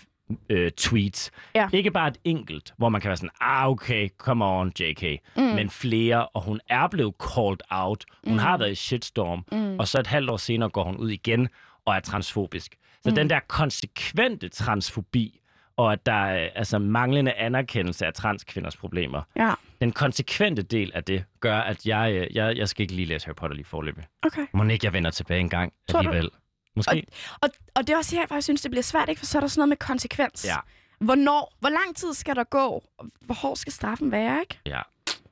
[0.50, 1.32] øh, tweets.
[1.56, 1.70] Ja.
[1.74, 5.04] Ikke bare et enkelt, hvor man kan være sådan, ah okay, come on JK,
[5.38, 5.44] mm.
[5.44, 8.06] men flere, og hun er blevet called out.
[8.24, 8.40] Hun mm.
[8.40, 9.80] har været i shitstorm, mm.
[9.80, 11.48] og så et halvt år senere går hun ud igen
[11.86, 12.76] og er transfobisk.
[13.04, 13.16] Så mm.
[13.16, 15.40] den der konsekvente transfobi,
[15.78, 21.04] og at der er altså manglende anerkendelse af transkvinders problemer, Ja, den konsekvente del af
[21.04, 24.04] det gør, at jeg, øh, jeg, jeg skal ikke lige læse Harry Potter lige forløbig.
[24.26, 24.46] okay.
[24.54, 26.30] Må ikke, jeg vender tilbage en gang alligevel.
[26.76, 27.06] Måske.
[27.42, 29.20] Og, og det er også her, hvor jeg synes, det bliver svært, ikke?
[29.20, 30.46] For så er der sådan noget med konsekvens.
[30.46, 30.56] Ja.
[31.00, 32.84] Hvornår, hvor lang tid skal der gå?
[33.22, 34.60] Hvor hård skal straffen være, ikke?
[34.66, 34.82] Ja.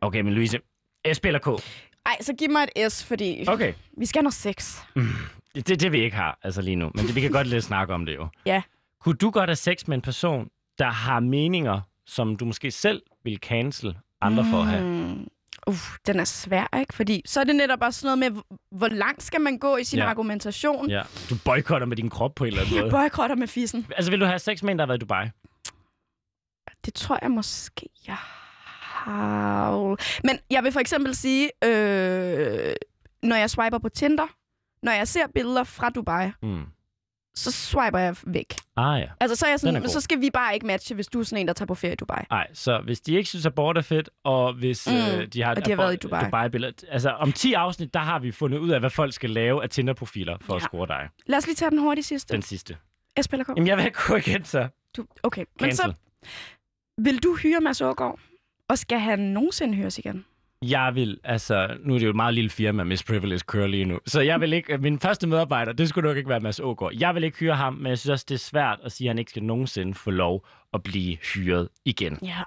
[0.01, 0.59] Okay, men Louise,
[1.13, 1.47] S eller K?
[2.05, 3.73] Ej, så giv mig et S, fordi Okay.
[3.97, 4.77] vi skal have noget sex.
[5.55, 7.63] Det er det, vi ikke har altså lige nu, men det, vi kan godt lidt
[7.63, 8.27] snakke om det jo.
[8.45, 8.61] Ja.
[8.99, 13.01] Kunne du godt have sex med en person, der har meninger, som du måske selv
[13.23, 15.17] vil cancel andre for at have?
[15.67, 15.75] Uh,
[16.07, 16.93] den er svær, ikke?
[16.93, 18.41] Fordi så er det netop også sådan noget med,
[18.71, 20.05] hvor- langt skal man gå i sin Ja.
[20.05, 20.89] argumentation?
[20.89, 21.01] Ja.
[21.29, 22.91] Du boykotter med din krop på en eller anden Jeg måde.
[22.91, 23.87] boykotter med fissen.
[23.95, 25.29] Altså, vil du have sex med en, der har været i Dubai?
[26.85, 29.97] Det tror jeg måske, jeg har.
[30.27, 32.75] Men jeg vil for eksempel sige, øh,
[33.23, 34.27] når jeg swiper på Tinder,
[34.83, 36.63] når jeg ser billeder fra Dubai, Mm.
[37.35, 38.55] Så swiper jeg væk.
[38.77, 39.07] Ah ja.
[39.19, 39.89] Altså, så, er jeg er sådan, god.
[39.89, 41.93] så skal vi bare ikke matche, hvis du er sådan en, der tager på ferie
[41.93, 42.23] i Dubai.
[42.29, 45.41] Nej, så hvis de ikke synes, at abort er fedt, og hvis Mm, øh, de
[45.43, 46.23] har, og de har været i Dubai.
[46.25, 49.63] Dubai-billeder, altså om 10 afsnit, der har vi fundet ud af, hvad folk skal lave
[49.63, 50.57] af Tinder-profiler for ja.
[50.57, 51.09] at score dig.
[51.25, 52.33] Lad os lige tage den hurtige sidste.
[52.33, 52.77] Den sidste.
[53.21, 53.47] S eller K?
[53.49, 54.67] Jamen, jeg vil gå igen, så.
[54.97, 55.77] Du, okay, men Cancel.
[55.77, 55.93] så
[56.97, 58.19] vil du hyre Mads Ågaard?
[58.69, 60.25] Og skal han nogensinde hyres igen?
[60.69, 63.85] Jeg vil, altså, nu er det jo et meget lille firma, Miss Privilege kører lige
[63.85, 63.99] nu.
[64.05, 66.93] Så jeg vil ikke, min første medarbejder, det skulle nok ikke være Mads Ågaard.
[66.99, 69.09] Jeg vil ikke hyre ham, men jeg synes også, det er svært at sige, at
[69.09, 72.19] han ikke skal nogensinde få lov at blive hyret igen.
[72.21, 72.41] Ja.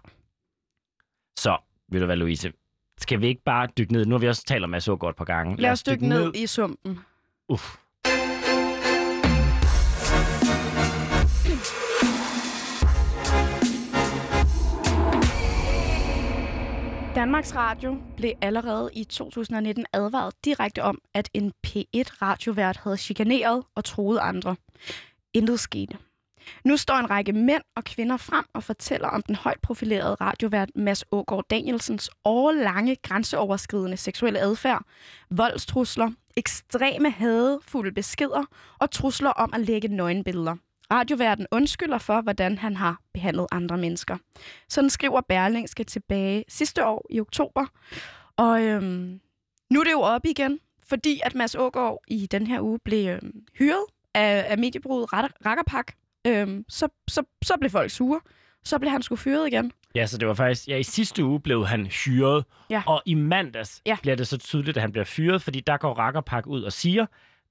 [1.38, 1.56] Så,
[1.88, 2.52] vil du hvad, Louise?
[2.98, 4.06] Skal vi ikke bare dykke ned?
[4.06, 5.62] Nu har vi også talt om Mads Ågaard et par gange.
[5.62, 6.98] Lad os dykke ned i sumpen.
[7.48, 7.76] Uff.
[17.16, 23.84] Danmarks Radio blev allerede i 2019 advaret direkte om, at en P1-radiovært havde chikaneret og
[23.84, 24.56] troet andre.
[25.34, 25.98] Intet skete.
[26.64, 30.70] Nu står en række mænd og kvinder frem og fortæller om den højt profilerede radiovært
[30.74, 34.84] Mads Ågaard Danielsens årlange grænseoverskridende seksuelle adfærd,
[35.30, 38.44] voldstrusler, ekstreme hadefulde beskeder
[38.78, 40.56] og trusler om at lægge nøgenbilleder.
[40.92, 44.16] Radioværten undskylder for, hvordan han har behandlet andre mennesker.
[44.68, 47.66] Sådan skriver Berlingske tilbage sidste år i oktober.
[48.36, 49.20] Og øhm,
[49.72, 53.08] nu er det jo op igen, fordi at Mads Ågaard i den her uge blev
[53.08, 55.92] øhm, hyret af, af mediebruget Rak- Rakkerpak.
[56.26, 58.20] Øhm, så, så, så blev folk sure.
[58.64, 59.72] Så blev han sgu fyret igen.
[59.94, 60.68] Ja, så det var faktisk...
[60.68, 62.82] Ja, i sidste uge blev han hyret, Ja.
[62.86, 63.96] og i mandags Ja.
[64.02, 67.06] bliver det så tydeligt, at han bliver fyret, fordi der går Rakkerpak ud og siger,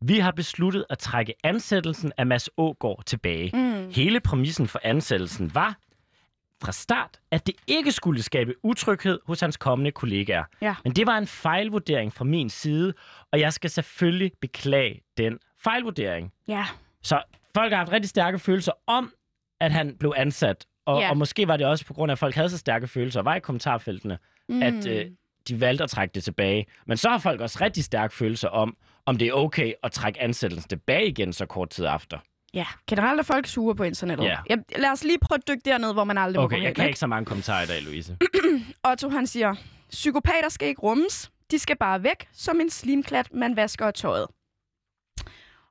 [0.08, 3.52] vi har besluttet at trække ansættelsen af Mads Ågaard tilbage.
[3.54, 3.90] Mm.
[3.92, 5.78] Hele præmissen for ansættelsen var
[6.64, 10.44] fra start, at det ikke skulle skabe utryghed hos hans kommende kollegaer.
[10.62, 10.76] Ja.
[10.84, 12.94] Men det var en fejlvurdering fra min side,
[13.32, 16.32] og jeg skal selvfølgelig beklage den fejlvurdering.
[16.48, 16.66] Ja.
[17.04, 17.22] Så
[17.56, 19.14] folk har haft rigtig stærke følelser om,
[19.62, 20.66] at han blev ansat.
[20.86, 21.10] Og, Ja.
[21.10, 23.26] og måske var det også på grund af, at folk havde så stærke følelser og
[23.26, 24.18] var i kommentarfeltene,
[24.50, 24.56] Mm.
[24.56, 24.62] mm.
[24.62, 25.06] at øh,
[25.48, 26.66] de valgte at trække det tilbage.
[26.88, 30.22] Men så har folk også rigtig stærke følelser om, om det er okay at trække
[30.22, 32.18] ansættelsen tilbage igen så kort tid efter.
[32.54, 34.26] Ja, generelt er folk sure på internettet.
[34.26, 34.38] Ja.
[34.50, 36.88] Ja, lad os lige prøve at dykke derned, hvor man aldrig Okay, jeg hen, kan
[36.88, 38.18] ikke så mange kommentarer i dag, Louise.
[38.92, 39.56] Otto han siger,
[39.90, 41.32] psykopater skal ikke rummes.
[41.52, 44.28] De skal bare væk, som en slimklat, man vasker af tøjet.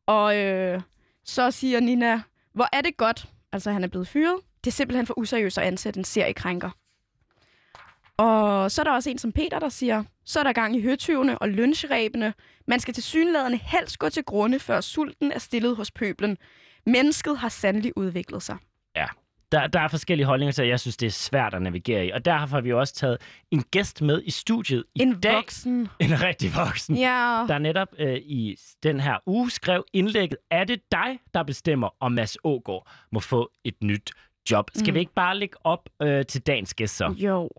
[0.06, 0.80] Og øh,
[1.24, 2.22] så siger Nina,
[2.54, 4.36] hvor er det godt, altså han er blevet fyret.
[4.64, 6.70] Det er simpelthen for useriøst at ansætte en seriekrænker.
[8.18, 10.82] Og så er der også en som Peter, der siger, så er der gang i
[10.82, 12.34] høtyvene og lynchrebene.
[12.66, 16.38] Man skal til synladende helst gå til grunde, før sulten er stillet hos pøblen.
[16.86, 18.56] Mennesket har sandelig udviklet sig.
[19.52, 22.10] Der, der er forskellige holdninger til, jeg synes, det er svært at navigere i.
[22.10, 23.18] Og derfor har vi også taget
[23.50, 25.34] en gæst med i studiet i En dag.
[25.34, 25.88] voksen.
[26.00, 26.96] En rigtig voksen.
[26.96, 27.44] Ja.
[27.48, 32.12] der netop øh, i den her uge skrev indlægget, er det dig, der bestemmer, om
[32.12, 34.10] Mads Ågaard må få et nyt
[34.50, 34.70] job?
[34.74, 34.94] Skal Mm.
[34.94, 37.14] vi ikke bare lægge op øh, til dagens gæst så?
[37.18, 37.50] Jo.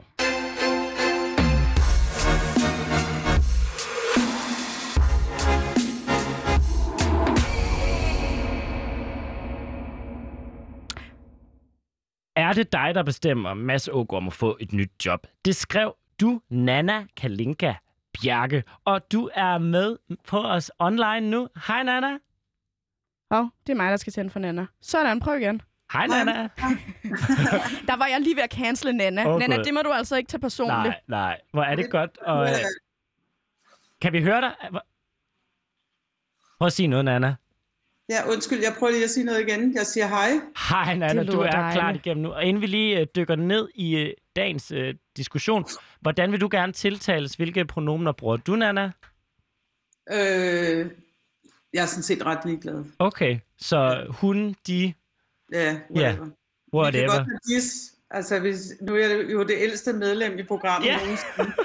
[12.45, 15.27] Er det dig, der bestemmer, om Mads Ågaard må få et nyt job?
[15.45, 17.73] Det skrev du, Nana Kalinka
[18.13, 21.47] Bjarke, og du er med på os online nu.
[21.67, 22.17] Hej Nana.
[23.31, 24.65] Hov, det er mig, der skal tænde for Nana.
[24.81, 25.61] Sådan, prøv igen.
[25.93, 26.41] Hej, Nana.
[27.87, 29.29] Der var jeg lige ved at cancele Nana.
[29.29, 29.63] Åh, Nana, Gud.
[29.63, 30.95] det må du altså ikke tage personligt.
[31.07, 31.41] Nej, nej.
[31.51, 32.17] Hvor er det godt.
[32.17, 32.55] Og, øh,
[34.01, 34.55] kan vi høre dig?
[36.59, 37.35] Prøv at sige noget, Nana.
[38.09, 39.75] Ja, undskyld, jeg prøver lige at sige noget igen.
[39.75, 40.29] Jeg siger hej.
[40.69, 41.23] Hej, Nana.
[41.23, 41.73] Du er dejligt.
[41.79, 42.29] klar igennem nu.
[42.31, 45.65] Og inden vi lige øh, dykker ned i øh, dagens øh, diskussion,
[46.01, 47.33] hvordan vil du gerne tiltales?
[47.35, 48.91] Hvilke pronomener bruger du, Nana?
[50.11, 50.89] Øh,
[51.73, 52.83] jeg er sådan set ret ligeglad.
[52.99, 54.93] Okay, så hun, de,
[55.51, 56.11] Ja, whatever.
[56.11, 56.33] Vi kan
[56.73, 57.07] whatever.
[57.07, 57.95] godt have dis.
[58.11, 60.97] Altså, hvis, nu er jeg jo det ældste medlem i programmet Ja.
[60.97, 61.53] nogensinde.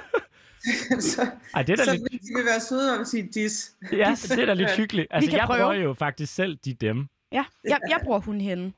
[1.10, 3.28] så, Ej, det er da så lidt, hvis de vil være søde om at sige
[3.34, 3.72] dis.
[3.92, 5.06] ja, det er da lidt hyggeligt.
[5.10, 5.58] Altså, jeg prøve.
[5.58, 7.06] bruger jo faktisk selv de dem.
[7.32, 8.72] Ja, jeg, jeg bruger hun hende.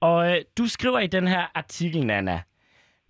[0.00, 2.42] Og øh, du skriver i den her artikel, Nana,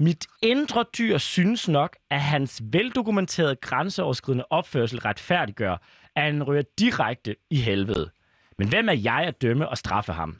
[0.00, 5.76] mit indre dyr synes nok, at hans veldokumenterede grænseoverskridende opførsel retfærdiggør,
[6.16, 8.10] at han ryger direkte i helvede.
[8.58, 10.36] Men hvem er jeg at dømme og straffe ham?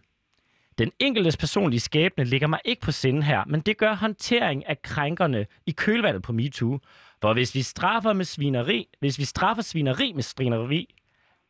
[0.78, 4.82] Den enkeltes personlige skæbne ligger mig ikke på sinde her, men det gør håndtering af
[4.82, 6.78] krænkerne i kølvandet på MeToo.
[7.20, 10.94] For hvis vi straffer med svineri, hvis vi straffer svineri med svineri,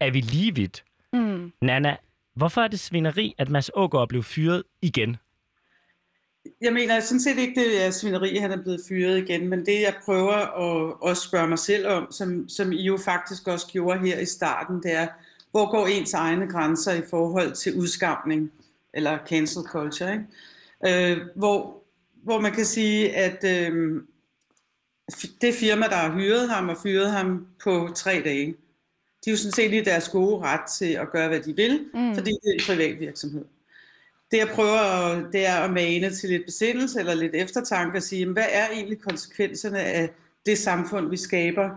[0.01, 0.85] er vi lige vidt.
[1.13, 1.53] Mm.
[1.63, 1.97] Nana,
[2.35, 5.17] hvorfor er det svineri, at Mads Ågaard blev fyret igen?
[6.61, 9.81] Jeg mener sådan set ikke, det er svineri, han er blevet fyret igen, men det
[9.81, 13.99] jeg prøver at, at spørge mig selv om, som, som I jo faktisk også gjorde
[13.99, 15.09] her i starten, det er,
[15.51, 18.53] hvor går ens egne grænser i forhold til udskamning,
[18.95, 21.13] eller cancel culture, ikke?
[21.13, 21.83] Øh, hvor,
[22.23, 24.03] hvor man kan sige, at øh,
[25.41, 28.47] det firma, der har hyret ham og fyret ham på tre dage,
[29.25, 31.89] de er jo sådan set i deres gode ret til at gøre, hvad de vil,
[31.95, 32.15] Mm.
[32.15, 33.45] fordi det er en privat virksomhed.
[34.31, 38.03] Det jeg prøver, at- det er at mane til lidt besindelse eller lidt eftertanke og
[38.03, 40.11] sige, jamen, hvad er egentlig konsekvenserne af
[40.47, 41.71] det samfund, vi skaber,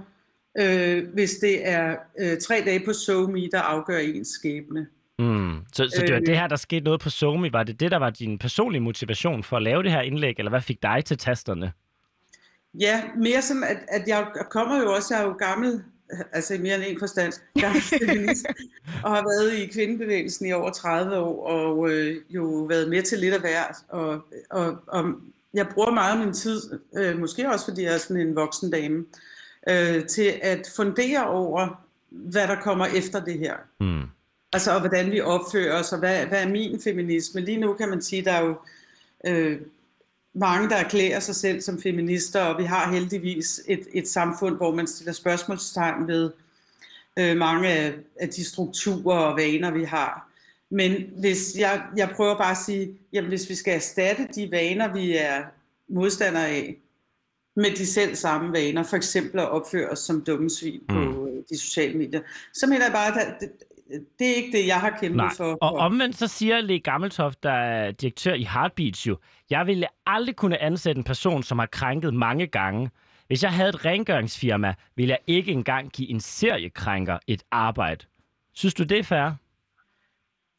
[0.60, 4.88] øh, hvis det er øh, tre dage på SoMe, der afgør ens skæbne.
[5.20, 5.56] Mm.
[5.74, 6.26] Så, så det var Øh.
[6.26, 7.52] det her, der skete noget på Somi.
[7.54, 10.50] Var det det, der var din personlige motivation for at lave det her indlæg, eller
[10.50, 11.72] hvad fik dig til tasterne?
[12.80, 15.84] Ja, mere sådan, at, at jeg kommer jo også, jeg er jo gammel,
[16.32, 18.46] altså i mere end en forstand, gammel feminist,
[19.04, 23.20] og har været i kvindebevægelsen i over 30 år, og øh, jo været med til
[23.20, 25.14] lidt af hvert, og, og, og
[25.54, 26.62] jeg bruger meget af min tid,
[26.98, 29.06] øh, måske også fordi jeg er sådan en voksen dame,
[29.70, 33.56] øh, til at fundere over, hvad der kommer efter det her.
[33.80, 34.04] Mm.
[34.54, 37.42] Altså, og hvordan vi opfører os, og hvad, hvad er min feminisme?
[37.42, 38.56] Lige nu kan man sige, der er jo
[39.28, 39.62] øh,
[40.34, 44.76] mange, der erklærer sig selv som feminister, og vi har heldigvis et, et samfund, hvor
[44.76, 46.32] man stiller spørgsmålstegn ved
[47.20, 50.30] øh, mange af, af de strukturer og vaner, vi har.
[50.70, 54.94] Men hvis jeg, jeg prøver bare at sige, jamen hvis vi skal erstatte de vaner,
[54.94, 55.44] vi er
[55.88, 56.78] modstandere af,
[57.56, 60.96] med de selv samme vaner, for eksempel at opføre os som dumme svin mm.
[60.96, 62.22] på øh, de sociale medier,
[62.54, 63.50] så mener jeg bare, at
[64.20, 65.34] det, er ikke det, jeg har kæmpet Nej.
[65.38, 65.58] for.
[65.62, 69.18] Og omvendt så siger Le Gammeltoft, der er direktør i Heartbeats jo,
[69.50, 72.90] jeg ville aldrig kunne ansætte en person, som har krænket mange gange.
[73.28, 78.06] Hvis jeg havde et rengøringsfirma, ville jeg ikke engang give en seriekrænker et arbejde.
[78.54, 79.32] Synes du, det er fair?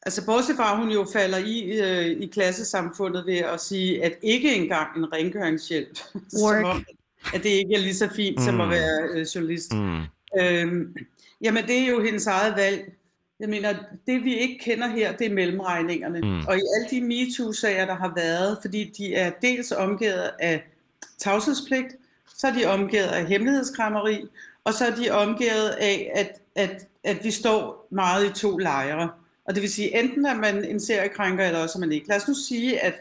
[0.05, 4.13] Altså bortset fra, at hun jo falder i, øh, i klassesamfundet ved at sige, at
[4.21, 5.97] ikke engang en rengøringshjælp,
[6.29, 6.85] som om,
[7.33, 8.43] at det ikke er lige så fint mm.
[8.43, 8.71] som at Mm.
[8.71, 9.73] være øh, journalist.
[9.73, 10.01] Mm.
[10.41, 10.95] Øhm,
[11.41, 12.93] jamen det er jo hendes eget valg.
[13.39, 13.73] Jeg mener,
[14.07, 16.19] det vi ikke kender her, det er mellemregningerne.
[16.19, 16.47] Mm.
[16.47, 20.63] Og i alle de MeToo-sager, der har været, fordi de er dels omgivet af
[21.17, 21.95] tavshedspligt,
[22.37, 24.25] så er de omgivet af hemmelighedskrammeri,
[24.63, 29.09] og så er de omgivet af, at, at, at vi står meget i to lejre.
[29.45, 32.07] Og det vil sige, enten er man en seriekrænker, eller også er man ikke.
[32.07, 32.93] Lad os nu sige, at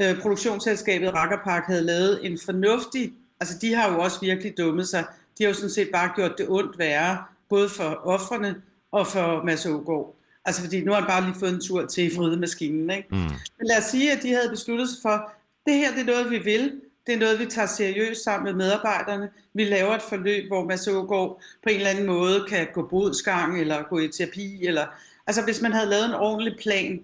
[0.00, 5.04] øh, produktionsselskabet Rakkerpark havde lavet en fornuftig, altså de har jo også virkelig dummet sig,
[5.38, 8.54] de har jo sådan set bare gjort det ondt værre, både for offrene
[8.98, 10.14] og for Mads Ågaard.
[10.44, 13.08] Altså fordi nu har han bare lige fået en tur til fridemaskinen, ikke?
[13.10, 13.16] Mm.
[13.58, 15.30] Men lad os sige, at de havde besluttet sig for,
[15.66, 16.80] det her det er noget, vi vil.
[17.06, 19.28] Det er noget, vi tager seriøst sammen med medarbejderne.
[19.54, 23.60] Vi laver et forløb, hvor Mads Ågaard på en eller anden måde kan gå bodsgang,
[23.60, 24.86] eller gå i terapi, eller...
[25.26, 27.00] Altså hvis man havde lavet en ordentlig plan,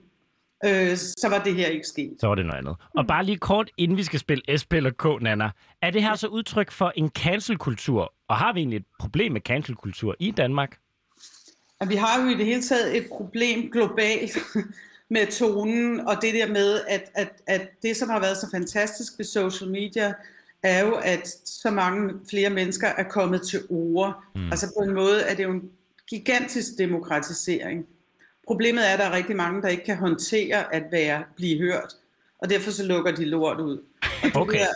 [0.65, 2.17] øh, så var det her ikke sket.
[2.21, 2.77] Så var det noget andet.
[2.97, 5.51] Og bare lige kort, inden vi skal spille SP eller K, Nana.
[5.83, 8.13] Er det her så udtryk for en cancelkultur?
[8.29, 10.77] Og har vi egentlig et problem med cancelkultur i Danmark?
[11.81, 14.39] Og vi har jo i det hele taget et problem globalt
[15.15, 19.13] med tonen, og det der med, at, at, at det, som har været så fantastisk
[19.19, 20.15] ved social media,
[20.63, 24.25] er jo, at så mange flere mennesker er kommet til ord.
[24.35, 24.51] Mm.
[24.51, 25.71] Altså på en måde er det jo en
[26.09, 27.87] gigantisk demokratisering.
[28.47, 31.95] Problemet er, at der er rigtig mange, der ikke kan håndtere at være blive hørt,
[32.39, 33.79] og derfor så lukker de lort ud.
[34.03, 34.59] Og det Okay.
[34.59, 34.67] der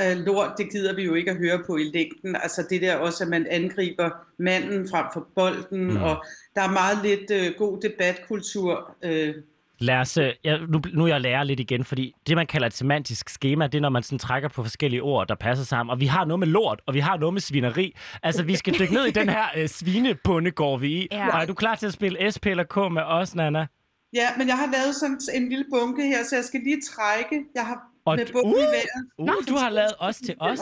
[0.00, 2.36] uh, lort, det gider vi jo ikke at høre på i længden.
[2.36, 6.02] Altså det der også, at man angriber manden frem for bolden, Mm.
[6.02, 6.24] og
[6.54, 9.34] der er meget lidt uh, god debatkultur uh,
[9.80, 12.74] Lad os, øh, ja, nu, nu jeg lærer lidt igen, fordi det, man kalder et
[12.74, 15.90] semantisk schema, det er, når man sådan trækker på forskellige ord, der passer sammen.
[15.90, 17.96] Og vi har noget med lort, og vi har noget med svineri.
[18.22, 21.08] Altså, vi skal dykke ned i den her øh, svinebunde, går vi i.
[21.12, 21.28] Ja.
[21.36, 23.66] Og er du klar til at spille SP eller K med os, Nana?
[24.12, 27.44] Ja, men jeg har lavet sådan en lille bunke her, så jeg skal lige trække.
[27.54, 27.78] Jeg har
[28.10, 28.50] Og med uh!
[29.18, 30.58] Uh, Nå, du har lavet os til os.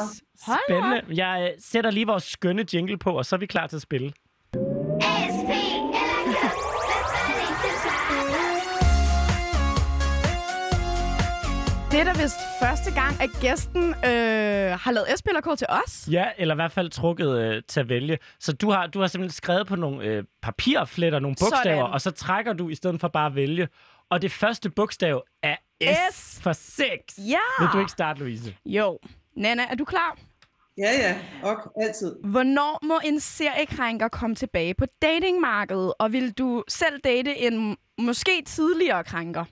[0.67, 1.03] Spændende.
[1.25, 3.83] Jeg øh, sætter lige vores skønne jingle på, og så er vi klar til at
[3.83, 4.13] spille.
[11.91, 16.09] Det er da vist første gang, at gæsten øh, har lavet S-spiller K til os.
[16.11, 18.19] Ja, eller i hvert fald trukket øh, til at vælge.
[18.41, 21.93] Så du har, du har simpelthen skrevet på nogle øh, papirfletter, nogle bogstaver, Sådan.
[21.93, 23.69] og så trækker du i stedet for bare at vælge.
[24.11, 26.41] Og det første bogstav er S, S.
[26.43, 27.19] for 6.
[27.19, 27.39] Ja!
[27.61, 28.57] Vil du ikke starte, Louise?
[28.65, 28.99] Jo.
[29.37, 30.19] Nana, er du klar?
[30.79, 32.17] Ja, ja, og altid.
[32.25, 35.93] Hvornår må en seriekrænker komme tilbage på datingmarkedet?
[35.99, 39.45] Og vil du selv date en måske tidligere krænker?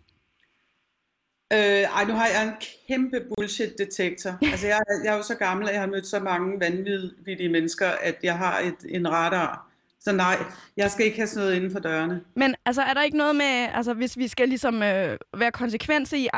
[1.53, 2.53] Øh, ej, nu har jeg en
[2.89, 4.39] kæmpe bullshit-detektor.
[4.43, 7.87] Altså, jeg, jeg er jo så gammel, at jeg har mødt så mange vanvittige mennesker,
[7.89, 9.69] at jeg har et, en radar.
[10.05, 10.37] Så nej,
[10.77, 12.21] jeg skal ikke have sådan noget inden for dørene.
[12.37, 16.19] Men altså, er der ikke noget med, altså hvis vi skal ligesom øh, være konsekvente
[16.19, 16.29] i,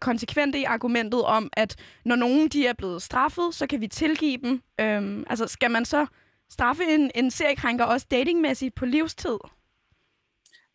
[0.00, 4.38] konsekvente i argumentet om, at når nogen de er blevet straffet, så kan vi tilgive
[4.42, 4.62] dem.
[4.80, 6.06] Øhm, altså, skal man så
[6.50, 9.38] straffe en, en seriekrænker også datingmæssigt på livstid?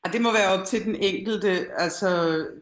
[0.04, 1.68] Og det må være op til den enkelte.
[1.78, 2.08] Altså,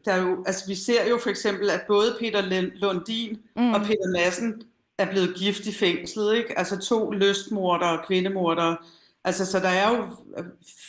[0.05, 2.41] der er jo, altså vi ser jo for eksempel, at både Peter
[2.75, 3.73] Lundin mm.
[3.73, 4.61] og Peter Madsen
[4.97, 6.35] er blevet gift i fængslet.
[6.35, 6.59] Ikke?
[6.59, 8.77] Altså to lystmordere og kvindemordere.
[9.25, 10.15] Altså, så der er jo,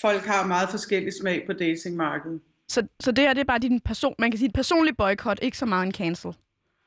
[0.00, 2.40] folk har meget forskellig smag på datingmarkedet.
[2.68, 5.38] Så, så det her, det er bare din person, man kan sige et personligt boykot,
[5.42, 6.36] ikke så meget en cancel.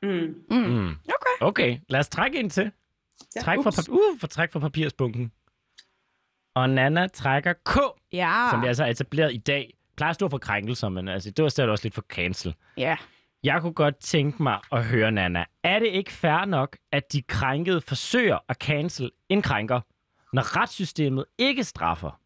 [0.02, 0.34] Mm.
[0.50, 0.88] Mm.
[0.88, 1.36] Okay.
[1.40, 2.70] Okay, lad os trække ind til.
[3.36, 5.32] Ja, Træk pap- uh, for træk for papirsbunken.
[6.54, 7.78] Og Nana trækker K,
[8.12, 8.46] Ja.
[8.50, 9.74] som vi altså har etableret i dag.
[9.96, 12.54] Plejer at stå for krænkelser, men altså, det var stadig også lidt for cancel.
[12.76, 12.96] Ja.
[13.44, 15.44] Jeg kunne godt tænke mig at høre, Nana.
[15.64, 19.80] Er det ikke fair nok, at de krænkede forsøger at cancel en krænker,
[20.34, 22.20] når retssystemet ikke straffer?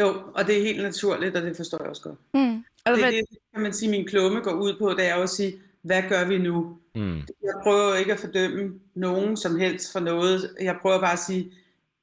[0.00, 2.18] Jo, og det er helt naturligt, og det forstår jeg også godt.
[2.34, 2.64] Mm.
[2.84, 5.22] Altså, Det hvad, det, kan man sige, min klumme går ud på, det er jo
[5.22, 6.78] at sige, hvad gør vi nu?
[6.94, 7.16] Mm.
[7.18, 10.50] Jeg prøver ikke at fordømme nogen som helst for noget.
[10.60, 11.52] Jeg prøver bare at sige,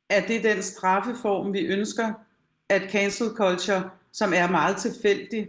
[0.09, 2.13] er det den straffeform, vi ønsker?
[2.69, 5.47] At cancel culture, som er meget tilfældig,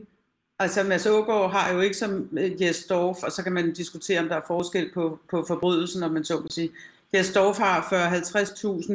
[0.59, 4.21] altså Mads Ågaard har jo ikke som øh, Jes Dorf, og så kan man diskutere,
[4.21, 6.71] om der er forskel på, på forbrydelsen, om man så kan sige.
[7.15, 8.93] Jes Dorf har 40-50.000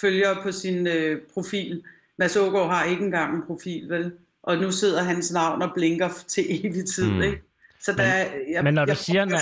[0.00, 1.82] følgere på sin øh, profil.
[2.18, 4.12] Mads Ågaard har ikke engang en profil, vel?
[4.42, 7.22] Og nu sidder hans navn og blinker til evig tid, Mm.
[7.22, 7.42] ikke?
[7.80, 9.40] Så der, er- jeg, Men når du jeg, siger, jeg,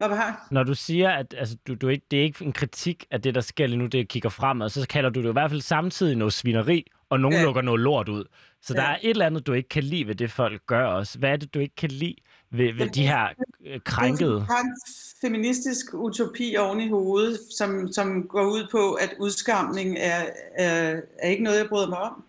[0.00, 3.22] har når du siger, at altså, du, du ikke, det er ikke en kritik af
[3.22, 5.60] det, der sker lige nu, det kigger fremad, så kalder du det i hvert fald
[5.60, 7.42] samtidig noget svineri, og nogen ja.
[7.42, 8.24] Lukker noget lort ud.
[8.62, 8.80] Så ja.
[8.80, 11.18] der er et eller andet, du ikke kan lide ved det, folk gør også.
[11.18, 12.14] Hvad er det, du ikke kan lide
[12.50, 13.28] ved, ved de her
[13.66, 14.28] Øh, krænket.
[14.28, 14.76] Det er en
[15.20, 20.24] feministisk utopi oven i hovedet, som, som går ud på, at udskamning er,
[20.54, 22.24] er, er ikke noget, jeg bryder mig om.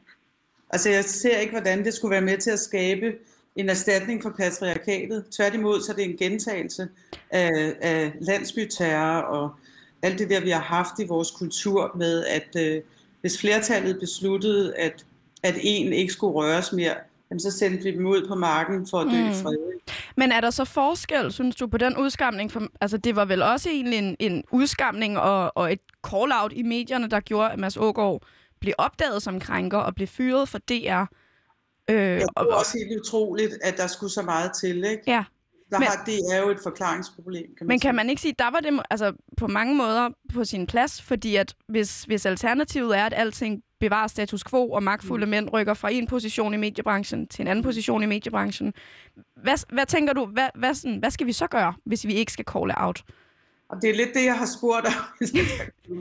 [0.70, 3.14] Altså, jeg ser ikke, hvordan det skulle være med til at skabe
[3.56, 5.26] en erstatning for patriarkatet.
[5.32, 6.88] Tværtimod, så er det en gentagelse
[7.32, 9.56] af, af landsbyterror og
[10.02, 12.82] alt det der, vi har haft i vores kultur med, at øh,
[13.22, 15.06] hvis flertallet besluttede, at,
[15.44, 16.96] at en ikke skulle røres mere,
[17.32, 19.30] jamen, så sendte vi dem ud på marken for at dø Mm.
[19.30, 19.58] i fred.
[20.18, 22.52] Men er der så forskel, synes du, på den udskamning?
[22.52, 26.64] For, altså, det var vel også egentlig en, en udskamning og, og et call-out i
[26.64, 28.22] medierne, der gjorde, at Mads Ågaard
[28.60, 30.72] blev opdaget som krænker og blev fyret for DR.
[31.90, 35.04] Øh, det er og, også helt utroligt, at der skulle så meget til, ikke?
[35.08, 35.24] ja.
[35.70, 37.88] Der Men- har, det er jo et forklaringsproblem, kan man Men sige.
[37.88, 41.36] kan man ikke sige, der var det altså, på mange måder på sin plads, fordi
[41.36, 45.30] at hvis, hvis alternativet er, at alting bevarer status quo, og magtfulde mm.
[45.30, 48.74] mænd rykker fra en position i mediebranchen til en anden position i mediebranchen,
[49.44, 52.32] hvad, hvad tænker du, hvad, hvad, sådan, hvad skal vi så gøre, hvis vi ikke
[52.32, 53.04] skal call out?
[53.70, 54.94] Og det er lidt det, jeg har spurgt om,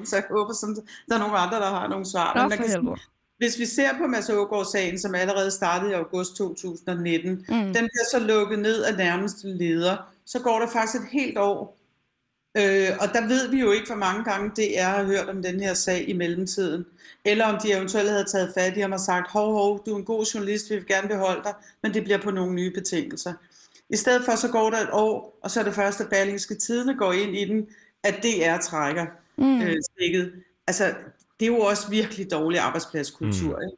[0.05, 0.77] så jeg håber, som
[1.09, 2.35] der er nogle andre, der har nogle svar.
[2.35, 2.97] Nå, Men man kan.
[3.39, 7.45] Hvis vi ser på Mads Ågaard-sagen, som allerede startede i august 2019, Mm.
[7.49, 11.77] den bliver så lukket ned af nærmeste leder, så går der faktisk et helt år.
[12.57, 15.43] Øh, og der ved vi jo ikke, hvor mange gange det er har hørt om
[15.43, 16.87] den her sag i mellemtiden.
[17.25, 19.99] Eller om de eventuelt havde taget fat i ham og sagt, hov, hov, du er
[19.99, 23.33] en god journalist, vi vil gerne beholde dig, men det bliver på nogle nye betingelser.
[23.91, 26.55] I stedet for, så går der et år, og så er det første, at Berlingske
[26.55, 27.67] Tidene går ind i den,
[28.03, 29.61] at DR trækker Mm.
[29.63, 30.33] øh, stikket.
[30.67, 30.95] Altså,
[31.41, 33.57] det er jo også virkelig dårlig arbejdspladskultur.
[33.57, 33.63] Mm.
[33.63, 33.77] Ikke?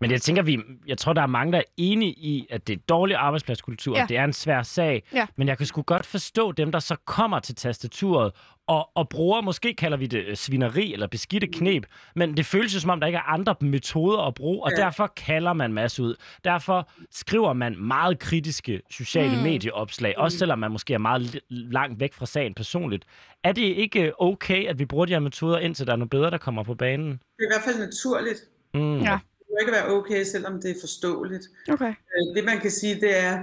[0.00, 2.72] Men jeg tænker, vi, jeg tror, der er mange, der er enige i, at det
[2.78, 4.02] er dårlig arbejdspladskultur, Ja.
[4.02, 5.02] og det er en svær sag.
[5.12, 5.26] Ja.
[5.36, 8.32] Men jeg kan sgu godt forstå dem, der så kommer til tastaturet
[8.66, 12.74] og, og bruger, måske kalder vi det øh, svineri eller beskidte knep, men det føles
[12.74, 14.82] jo som om, der ikke er andre metoder at bruge, og Ja.
[14.82, 16.14] derfor kalder man masse ud.
[16.44, 19.42] Derfor skriver man meget kritiske sociale Mm.
[19.42, 23.04] medieopslag, også selvom man måske er meget langt væk fra sagen personligt.
[23.44, 26.30] Er det ikke okay, at vi bruger de her metoder, indtil der er noget bedre,
[26.30, 27.10] der kommer på banen?
[27.10, 28.40] Det er i hvert fald naturligt.
[28.74, 28.98] Mm.
[29.02, 29.18] Ja.
[29.38, 31.44] Det må ikke være okay, selvom det er forståeligt.
[31.72, 31.88] Okay.
[31.88, 33.42] Øh, Det man kan sige, det er,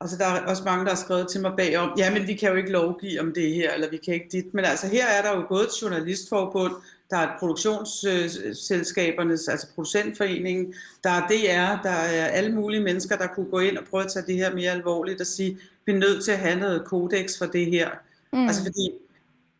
[0.00, 2.50] altså der er også mange, der har skrevet til mig bagom, ja, men vi kan
[2.50, 4.54] jo ikke lovgive om det her, eller vi kan ikke dit.
[4.54, 6.72] Men altså her er der jo både et journalistforbund,
[7.10, 13.26] der er et produktionsselskabernes, altså producentforeningen, der er DR, der er alle mulige mennesker, der
[13.26, 15.96] kunne gå ind og prøve at tage det her mere alvorligt og sige, vi er
[15.96, 17.90] nødt til at have noget kodex for det her.
[18.32, 18.46] Mm.
[18.46, 18.90] Altså fordi,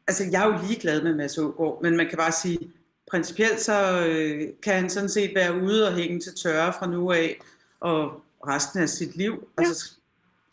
[0.07, 2.59] altså jeg er jo ligeglad med Mads Aagaard, men man kan bare sige,
[3.11, 7.12] principielt så øh, kan han sådan set være ude og hænge til tørre fra nu
[7.12, 7.40] af,
[7.81, 9.49] og resten af sit liv.
[9.59, 9.95] Altså,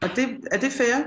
[0.03, 1.03] og det, er det fair?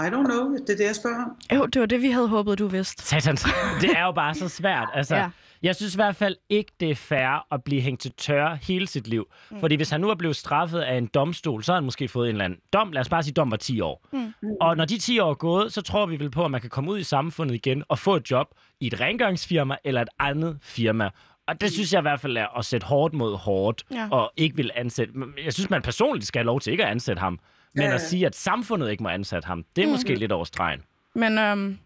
[0.00, 1.56] I don't know, det er det, jeg spørger om.
[1.56, 3.02] Jo, det var det, vi havde håbet, du vidste.
[3.02, 3.42] Satans,
[3.80, 4.88] det er jo bare så svært.
[4.94, 5.22] Altså, Ja.
[5.22, 5.28] ja.
[5.62, 8.86] Jeg synes i hvert fald ikke, det er fair at blive hængt til tørre hele
[8.86, 9.26] sit liv.
[9.50, 9.60] Mm.
[9.60, 12.28] Fordi hvis han nu er blevet straffet af en domstol, så har han måske fået
[12.28, 12.92] en eller anden dom.
[12.92, 14.06] Lad os bare sige, dom var 10 år.
[14.12, 14.32] Mm.
[14.60, 16.70] Og når de 10 år er gået, så tror vi vel på, at man kan
[16.70, 18.46] komme ud i samfundet igen og få et job
[18.80, 21.10] i et rengøringsfirma eller et andet firma.
[21.48, 24.08] Og det synes jeg i hvert fald er at sætte hårdt mod hårdt, Ja.
[24.10, 25.14] og ikke vil ansætte...
[25.44, 27.38] Jeg synes, man personligt skal have lov til ikke at ansætte ham.
[27.76, 27.94] Men Ja, ja.
[27.94, 30.82] at sige, at samfundet ikke må ansætte ham, det er måske lidt over stregen.
[31.14, 31.78] Men øhm,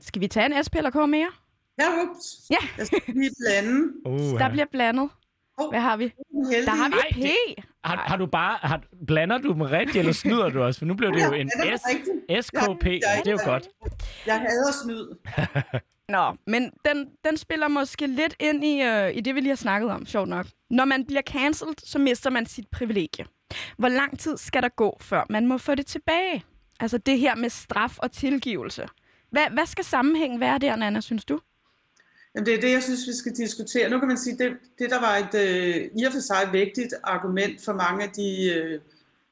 [0.00, 1.28] skal vi tage en SP eller K mere?
[1.80, 2.26] Ja, ups.
[2.50, 2.56] Ja.
[2.78, 3.92] Jeg skal lige blande.
[4.06, 5.10] Uh, Der bliver blandet.
[5.70, 6.12] Hvad har vi?
[6.50, 6.66] Heldig.
[6.66, 7.60] Der har vi Ej, P.
[7.88, 8.58] Har, har du bare...
[8.62, 10.78] Har, blander du dem rigtigt, eller snyder du os?
[10.78, 11.82] For nu blev det jo en S.
[12.46, 12.86] SKP.
[12.86, 13.68] Ja, Ja, det er jo godt.
[14.26, 15.06] Jeg hader snyd.
[16.16, 19.56] Nå, men den, den spiller måske lidt ind i, øh, i det, vi lige har
[19.56, 20.46] snakket om, sjovt nok.
[20.70, 23.24] Når man bliver cancelled, så mister man sit privilegie.
[23.78, 26.44] Hvor lang tid skal der gå, før man må få det tilbage?
[26.80, 28.86] Altså det her med straf og tilgivelse.
[29.30, 31.40] Hvad, hvad skal sammenhængen være der, Nana, synes du?
[32.38, 33.90] Jamen, det er det, jeg synes, vi skal diskutere.
[33.90, 36.94] Nu kan man sige, det, det der var et øh, i og for sig vigtigt
[37.04, 38.80] argument for mange af de øh,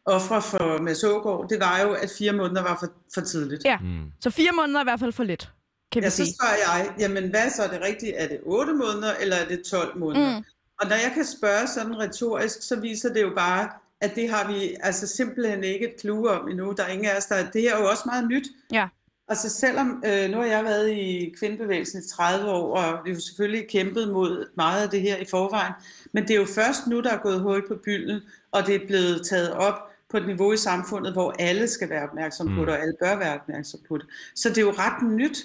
[0.05, 3.65] ofre for Mads Aagaard, det var jo, at fire måneder var for, for tidligt.
[3.65, 3.79] Ja.
[3.79, 4.13] Mm.
[4.21, 5.51] Så fire måneder er i hvert fald for lidt,
[5.93, 6.35] kan vi Ja, så sige.
[6.35, 8.13] spørger jeg, jamen hvad så er det rigtigt?
[8.17, 10.39] Er det 8 måneder, eller er det 12 måneder?
[10.39, 10.45] Mm.
[10.81, 13.69] Og når jeg kan spørge sådan retorisk, så viser det jo bare,
[14.01, 16.75] at det har vi altså simpelthen ikke et clue om endnu.
[16.77, 17.51] Der er ingen af os, der...
[17.51, 18.49] Det her er jo også meget nyt.
[18.73, 18.89] Ja.
[19.29, 23.15] Altså selvom, øh, nu har jeg været i kvindebevægelsen i 30 år, og vi har
[23.15, 25.73] jo selvfølgelig kæmpet mod meget af det her i forvejen,
[26.13, 28.87] men det er jo først nu, der er gået hul på bylden, og det er
[28.87, 32.59] blevet taget op på et niveau i samfundet, hvor alle skal være opmærksom på Mm.
[32.67, 34.07] det, og alle bør være opmærksom på det.
[34.35, 35.39] Så det er jo ret nyt.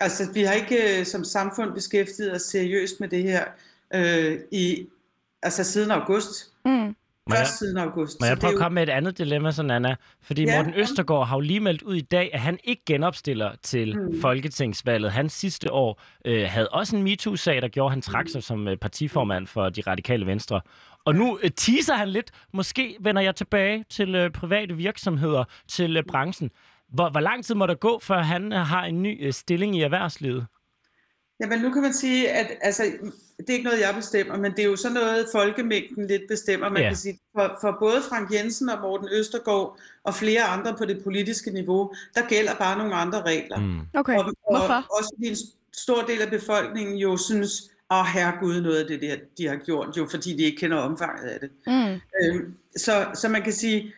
[0.00, 3.44] Altså, vi har ikke øh, som samfund beskæftiget os seriøst med det her
[3.94, 4.88] øh, i,
[5.42, 6.52] altså siden august.
[6.64, 6.96] Mm.
[7.28, 8.20] Må jeg, Først siden august.
[8.20, 9.96] må Så jeg prøve at jo- komme med et andet dilemma, sådan Anna?
[10.22, 10.56] Fordi Ja.
[10.56, 14.20] Morten Østergaard har jo lige meldt ud i dag, at han ikke genopstiller til Mm.
[14.20, 15.12] Folketingsvalget.
[15.12, 18.68] Han sidste år øh, havde også en MeToo-sag, der gjorde, at han trak sig som
[18.68, 20.60] øh, partiformand for de radikale venstre.
[21.04, 22.30] Og nu øh, teaser han lidt.
[22.52, 26.50] Måske vender jeg tilbage til øh, private virksomheder, til øh, branchen.
[26.88, 29.76] Hvor, hvor lang tid må der gå, før han øh, har en ny øh, stilling
[29.76, 30.46] i erhvervslivet?
[31.40, 32.82] Jamen nu kan man sige, at altså,
[33.38, 36.68] det er ikke noget, jeg bestemmer, men det er jo sådan noget, folkemængden lidt bestemmer.
[36.68, 36.88] Man Ja.
[36.88, 41.04] kan sige, for, for både Frank Jensen og Morten Østergaard og flere andre på det
[41.04, 43.58] politiske niveau, der gælder bare nogle andre regler.
[43.60, 43.80] Mm.
[43.94, 44.86] Okay, Og, og hvorfor?
[44.98, 45.36] også fordi en
[45.72, 49.56] stor del af befolkningen jo synes, åh oh, herregud, noget af det der, de har
[49.56, 51.50] gjort, jo fordi de ikke kender omfanget af det.
[51.66, 52.00] Mm.
[52.22, 53.94] Øhm, så, så man kan sige,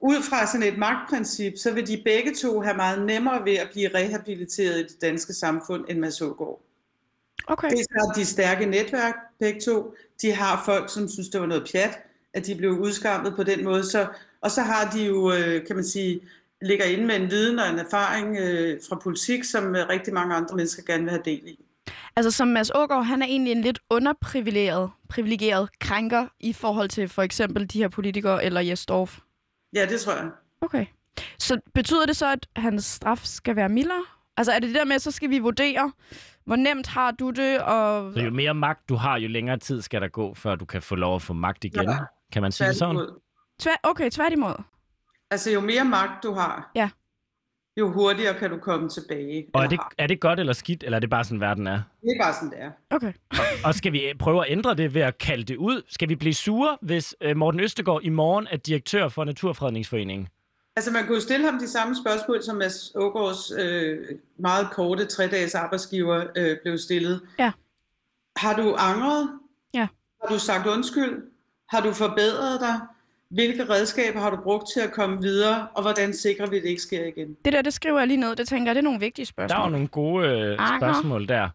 [0.00, 3.68] ud fra sådan et magtprincip, så vil de begge to have meget nemmere ved at
[3.72, 6.60] blive rehabiliteret i det danske samfund, end Mads Aagaard.
[7.46, 7.70] Okay.
[7.70, 9.94] Dels har de stærke netværk, begge to.
[10.22, 11.98] De har folk, som synes, det var noget pjat,
[12.34, 13.84] at de blev udskammet på den måde.
[13.90, 14.06] Så,
[14.40, 16.20] og så har de jo, øh, kan man sige,
[16.62, 20.34] ligger inde med en viden og en erfaring øh, fra politik, som øh, rigtig mange
[20.34, 21.58] andre mennesker gerne vil have del i.
[22.16, 27.08] Altså som Mads Ågaard, han er egentlig en lidt underprivilegeret privilegeret krænker i forhold til
[27.08, 29.18] for eksempel de her politikere eller Jes Dorf.
[29.74, 30.30] Ja, det tror jeg.
[30.60, 30.86] Okay.
[31.38, 34.04] Så betyder det så, at hans straf skal være mildere?
[34.36, 35.92] Altså er det det der med, så skal vi vurdere,
[36.46, 38.12] hvor nemt har du det, og...
[38.12, 40.82] Så jo mere magt du har, jo længere tid skal der gå, før du kan
[40.82, 41.82] få lov at få magt igen.
[41.82, 41.96] Ja.
[42.32, 43.08] Kan man sige det sådan?
[43.60, 43.72] Tvær...
[43.82, 44.54] Okay, tværtimod.
[45.30, 46.90] Altså, jo mere magt du har, Ja.
[47.80, 49.46] jo hurtigere kan du komme tilbage.
[49.54, 49.92] Og er det, har.
[49.98, 51.82] er det godt eller skidt, eller er det bare sådan, verden er?
[52.02, 52.70] det er bare sådan, det er.
[52.90, 53.12] Okay.
[53.64, 55.82] Og skal vi prøve at ændre det ved at kalde det ud?
[55.88, 60.28] Skal vi blive sure, hvis øh, Morten Østergaard i morgen er direktør for Naturfredningsforeningen?
[60.76, 64.08] Altså, man kunne jo stille ham de samme spørgsmål, som Mads Ågaards øh,
[64.38, 67.20] meget korte tre-dages arbejdsgiver øh, blev stillet.
[67.38, 67.52] Ja.
[68.36, 69.30] Har du angret?
[69.74, 69.88] Ja.
[70.22, 71.22] Har du sagt undskyld?
[71.68, 72.80] Har du forbedret dig?
[73.34, 76.68] hvilke redskaber har du brugt til at komme videre, og hvordan sikrer vi, at det
[76.68, 77.36] ikke sker igen?
[77.44, 78.36] Det der, det skriver jeg lige ned.
[78.36, 79.60] Det tænker jeg, det er nogle vigtige Der spørgsmål.
[79.62, 81.48] var nogle gode øh, spørgsmål der.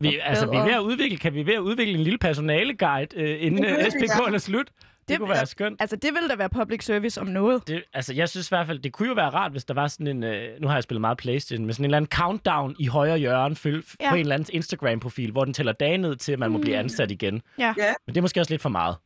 [0.00, 3.16] Vi, altså, vi er ved at udvikle, kan vi ved at udvikle en lille personaleguide,
[3.16, 4.70] øh, inden Det øh, SPK er slut?
[5.02, 5.80] Det, Det kunne være skønt.
[5.80, 7.68] Altså, det ville da være public service om noget.
[7.68, 9.88] Det, altså, jeg synes i hvert fald, det kunne jo være rart, hvis der var
[9.88, 10.24] sådan en...
[10.24, 13.18] Øh, nu har jeg spillet meget Playstation, med sådan en eller anden countdown i højre
[13.18, 14.10] hjørne føl, ja.
[14.10, 16.76] På en eller anden Instagram-profil, hvor den tæller dage ned til, at man må blive
[16.76, 17.42] ansat igen.
[17.58, 17.74] Ja.
[17.78, 17.94] Ja.
[18.06, 18.96] Men det er måske også lidt for meget.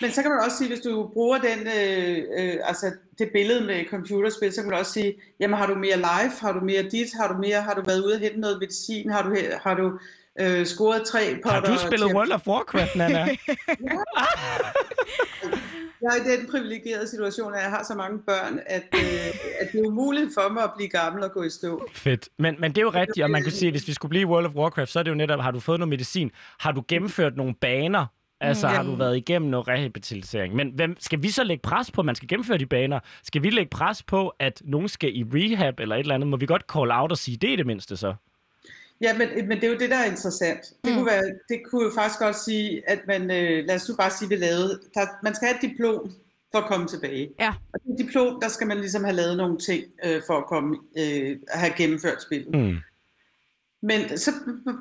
[0.00, 2.86] Men så kan man også sige, hvis du bruger den, øh, øh, altså
[3.18, 6.52] det billede med computerspil, så kan man også sige, jamen har du mere live, har
[6.52, 9.22] du mere dit, har du mere, har du været ude og hente noget medicin, har
[9.22, 9.98] du, har du
[10.40, 11.60] øh, scoret tre potter?
[11.60, 13.26] Har du spillet World of Warcraft, Nana?
[16.02, 19.00] Jeg er i den privilegerede situation, at jeg har så mange børn, at, øh,
[19.60, 21.86] at det er umuligt for mig at blive gammel og gå i stå.
[21.92, 22.28] Fedt.
[22.38, 24.22] Men, men det er jo rigtigt, og man kunne sige, at hvis vi skulle blive
[24.22, 26.30] i World of Warcraft, så er det jo netop, har du fået noget medicin?
[26.60, 28.06] Har du gennemført nogle baner?
[28.40, 28.74] Altså, Mm.
[28.74, 30.54] har du været igennem noget rehabilitering?
[30.56, 33.00] Men hvem, skal vi så lægge pres på, at man skal gennemføre de baner?
[33.22, 36.28] Skal vi lægge pres på, at nogen skal i rehab eller et eller andet?
[36.28, 38.14] Må vi godt call out og sige det i det mindste så?
[39.00, 40.60] Ja, men, men det er jo det, der er interessant.
[40.84, 40.96] Det, Mm.
[40.96, 44.10] kunne, være, det kunne jo faktisk godt sige, at man, øh, lad os nu bare
[44.10, 46.12] sige, vi lavede, der, man skal have et diplom
[46.52, 47.30] for at komme tilbage.
[47.40, 47.52] Ja.
[47.72, 50.76] Og det diplom, der skal man ligesom have lavet nogle ting øh, for at komme,
[50.98, 52.54] øh, have gennemført spillet.
[52.54, 52.76] Mm.
[53.82, 54.30] Men så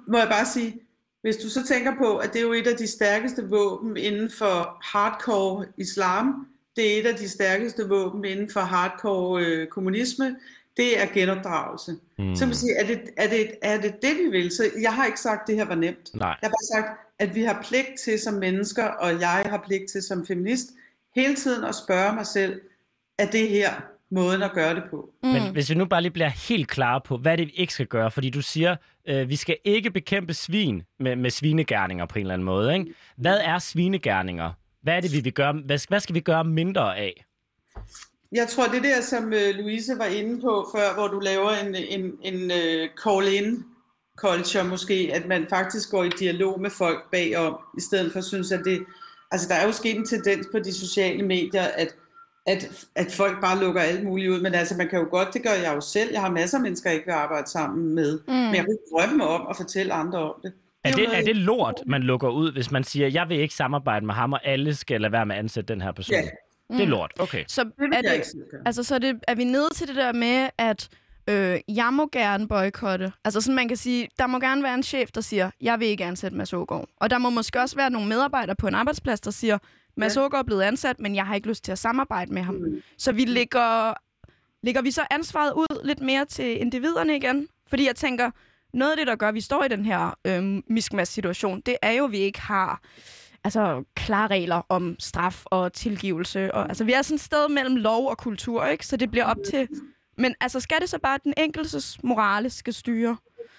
[0.07, 0.79] må jeg bare sige,
[1.21, 4.29] hvis du så tænker på, at det er jo et af de stærkeste våben inden
[4.31, 10.35] for hardcore islam, det er et af de stærkeste våben inden for hardcore øh, kommunisme,
[10.77, 11.95] det er genopdragelse.
[12.17, 12.35] Mm.
[12.35, 14.51] Så man sige, er det, er, det, er det det, vi vil?
[14.51, 16.15] Så jeg har ikke sagt, at det her var nemt.
[16.15, 16.27] Nej.
[16.27, 19.91] Jeg har bare sagt, at vi har pligt til som mennesker, og jeg har pligt
[19.91, 20.67] til som feminist,
[21.15, 22.61] hele tiden at spørge mig selv,
[23.17, 23.71] er det her
[24.11, 25.09] måden at gøre det på?
[25.23, 25.29] Mm.
[25.29, 27.85] Men hvis vi nu bare lige bliver helt klare på, hvad det vi ikke skal
[27.85, 28.75] gøre, fordi du siger,
[29.07, 32.73] øh, vi skal ikke bekæmpe svin med, med svinegærninger på en eller anden måde.
[32.73, 32.93] Ikke?
[33.17, 34.51] Hvad er svinegærninger?
[34.83, 35.53] Hvad er det, vi vil gøre?
[35.53, 37.25] Hvad, hvad skal vi gøre mindre af?
[38.31, 41.75] Jeg tror, det der, som øh, Louise var inde på før, hvor du laver en,
[41.75, 43.65] en, en øh, call-in
[44.17, 48.25] culture måske, at man faktisk går i dialog med folk bagom, i stedet for at
[48.25, 48.85] synes, at det...
[49.31, 51.95] Altså, der er jo sket en tendens på de sociale medier, at,
[52.47, 55.43] at, at folk bare lukker alt muligt ud, men altså, man kan jo godt, det
[55.43, 58.19] gør jeg jo selv, jeg har masser af mennesker, jeg ikke vil arbejde sammen med,
[58.27, 58.33] mm.
[58.33, 60.53] men jeg vil drømme om at fortælle andre om det.
[60.83, 64.05] Er det, er det lort, man lukker ud, hvis man siger, jeg vil ikke samarbejde
[64.05, 66.15] med ham, og alle skal lade være med at ansætte den her person?
[66.15, 66.21] Ja.
[66.77, 67.43] Det er lort, okay.
[67.47, 67.61] Så
[67.93, 68.33] er det,
[68.65, 70.89] altså, så er, det, er vi nede til det der med, at
[71.29, 73.11] øh, jeg må gerne boykotte.
[73.25, 75.87] Altså sådan, man kan sige, der må gerne være en chef, der siger, jeg vil
[75.87, 76.89] ikke ansætte Mads Ågaard.
[76.97, 79.57] Og der må måske også være nogle medarbejdere på en arbejdsplads, der siger,
[79.97, 80.21] Mads Ja.
[80.21, 82.55] Ågaard er blevet ansat, men jeg har ikke lyst til at samarbejde med ham.
[82.55, 82.81] Mm.
[82.97, 83.93] Så vi lægger,
[84.63, 87.47] lægger vi så ansvaret ud lidt mere til individerne igen?
[87.67, 88.31] Fordi jeg tænker,
[88.73, 91.91] noget af det, der gør, at vi står i den her øh, miskmask-situation, det er
[91.91, 92.81] jo, at vi ikke har
[93.43, 96.53] altså, klare regler om straf og tilgivelse.
[96.53, 98.87] Og, altså, vi er sådan et sted mellem lov og kultur, ikke?
[98.87, 99.67] Så det bliver op til...
[100.17, 103.17] Men altså, skal det så bare den enkeltes morale skal styre?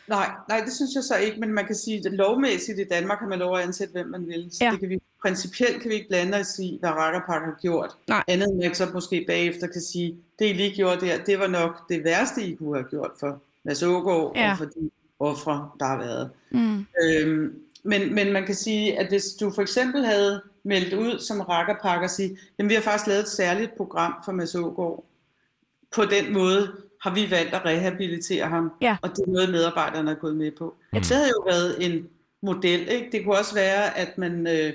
[0.09, 3.19] Nej, nej, det synes jeg så ikke, men man kan sige, at lovmæssigt i Danmark
[3.19, 4.49] har man lov at ansætte, hvem man vil.
[4.53, 4.71] Så Ja.
[4.71, 7.91] det kan vi, principielt kan vi ikke blande os i, hvad Rakkerpak har gjort.
[8.09, 8.25] Nej.
[8.29, 11.47] Andet end at så måske bagefter kan sige, det I lige gjorde der, det var
[11.47, 14.51] nok det værste, I kunne have gjort for Mads Ågaard Ja.
[14.51, 16.31] og for de ofre, der har været.
[16.51, 16.87] Mm.
[17.05, 17.55] Øhm,
[17.85, 22.03] men, men man kan sige, at hvis du for eksempel havde meldt ud som Rakkerpak
[22.03, 25.05] og sige, jamen vi har faktisk lavet et særligt program for Mads Ågaard.
[25.95, 26.73] På den måde
[27.03, 28.97] har vi valgt at rehabilitere ham, Ja.
[29.03, 30.75] og det er noget, medarbejderne er gået med på.
[30.93, 30.99] Mm.
[31.01, 32.09] Det havde jo været en
[32.43, 32.89] model.
[32.89, 33.09] Ikke?
[33.13, 34.73] Det kunne også være, at man øh,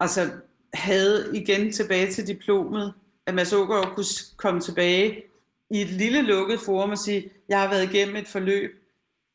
[0.00, 0.30] altså,
[0.74, 2.92] havde igen tilbage til diplomet,
[3.26, 4.04] at Mads Ågaard kunne
[4.36, 5.22] komme tilbage
[5.70, 8.84] i et lille lukket forum og sige, jeg har været igennem et forløb,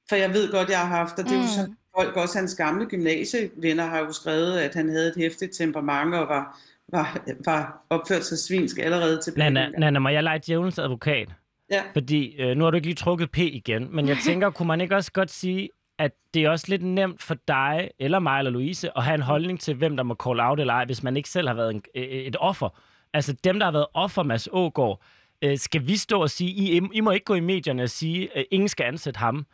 [0.10, 1.76] for jeg ved godt, jeg har haft, og det er jo Mm.
[1.98, 6.28] Folk, også hans gamle gymnasievenner har jo skrevet, at han havde et hæftigt temperament og
[6.28, 6.60] var,
[6.92, 9.50] var, var opført sig svinsk allerede tilbage.
[9.50, 11.30] Nana, Nana, må jeg lege djævelens advokat?
[11.72, 11.82] Ja.
[11.94, 14.82] Fordi øh, nu har du ikke lige trukket P igen, men jeg tænker, kunne man
[14.82, 15.70] ikke også godt sige,
[16.00, 19.22] at det er også lidt nemt for dig, eller mig, eller Louise, at have en
[19.22, 21.74] holdning til, hvem der må call out eller ej, hvis man ikke selv har været
[21.74, 22.80] en, øh, et offer.
[23.14, 25.04] Altså dem, der har været offer, Mads Ågaard,
[25.44, 28.38] øh, skal vi stå og sige, I, I må ikke gå i medierne og sige,
[28.38, 29.46] at ingen skal ansætte ham.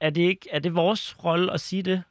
[0.00, 2.02] Er det, ikke, er det vores rolle at sige det?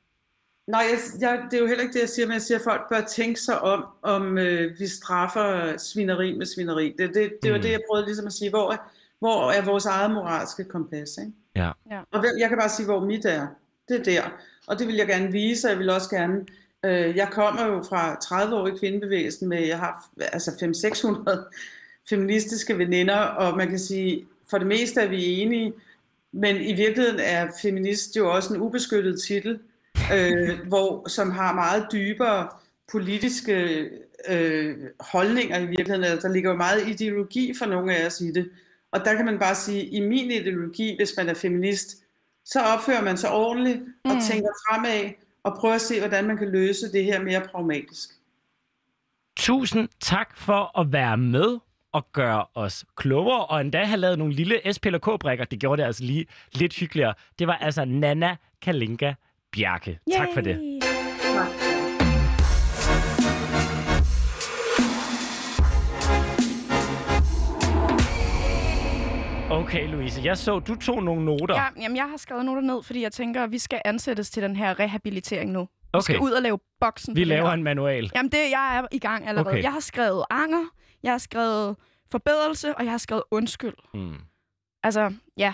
[0.68, 2.64] Nej, jeg, jeg, det er jo heller ikke det, jeg siger, men jeg siger, at
[2.64, 6.94] folk bør tænke sig om, om øh, vi straffer svineri med svineri.
[6.98, 7.62] Det, det, det var Mm.
[7.62, 8.50] det, jeg prøvede ligesom at sige.
[8.50, 8.78] Hvor er,
[9.20, 11.18] hvor er vores eget moralske kompas?
[11.18, 11.32] Ikke?
[11.56, 11.72] Ja.
[11.92, 12.00] Ja.
[12.12, 13.48] Og jeg kan bare sige, hvor mit er.
[13.90, 14.30] Det er der.
[14.68, 16.46] Og det vil jeg gerne vise, og jeg vil også gerne...
[16.86, 21.54] Øh, jeg kommer jo fra 30 år i kvindebevægelsen med, jeg har altså 500-600
[22.10, 25.74] feministiske veninder, og man kan sige, for det meste er vi enige,
[26.32, 29.60] men i virkeligheden er feminist jo også en ubeskyttet titel,
[30.14, 32.48] øh, hvor, som har meget dybere
[32.92, 33.54] politiske
[34.30, 36.04] øh, holdninger i virkeligheden.
[36.04, 38.50] Altså, der ligger jo meget ideologi for nogle af os i det.
[38.92, 41.98] Og der kan man bare sige, i min ideologi, hvis man er feminist,
[42.46, 44.22] så opfører man sig ordentligt og Mm.
[44.22, 45.10] tænker fremad
[45.44, 48.10] og prøver at se, hvordan man kan løse det her mere pragmatisk.
[49.38, 51.58] Tusind tak for at være med
[51.98, 55.46] og gøre os klogere, og endda have lavet nogle lille SPLK-brækker.
[55.46, 57.14] Det gjorde det altså lige lidt hyggeligere.
[57.40, 59.14] Det var altså Nana Kalinka
[59.52, 60.00] Bjarke.
[60.18, 60.60] Tak for det.
[60.62, 61.78] Yay.
[69.52, 71.56] Okay, Louise, jeg så, du tog nogle noter.
[71.56, 74.44] Ja, jamen, jeg har skrevet noter ned, fordi jeg tænker, at vi skal ansættes til
[74.44, 75.60] den her rehabilitering nu.
[75.62, 76.02] Vi Okay.
[76.04, 77.16] skal ud og lave boksen.
[77.16, 77.54] Vi laver her.
[77.54, 78.12] en manual.
[78.16, 79.50] Jamen, det, jeg er i gang allerede.
[79.52, 79.64] Okay.
[79.64, 80.64] Jeg har skrevet anger,
[81.04, 81.76] jeg har skrevet
[82.12, 83.74] forbedrelse, og jeg har skrevet undskyld.
[83.94, 84.16] Mm.
[84.84, 85.54] Altså, ja.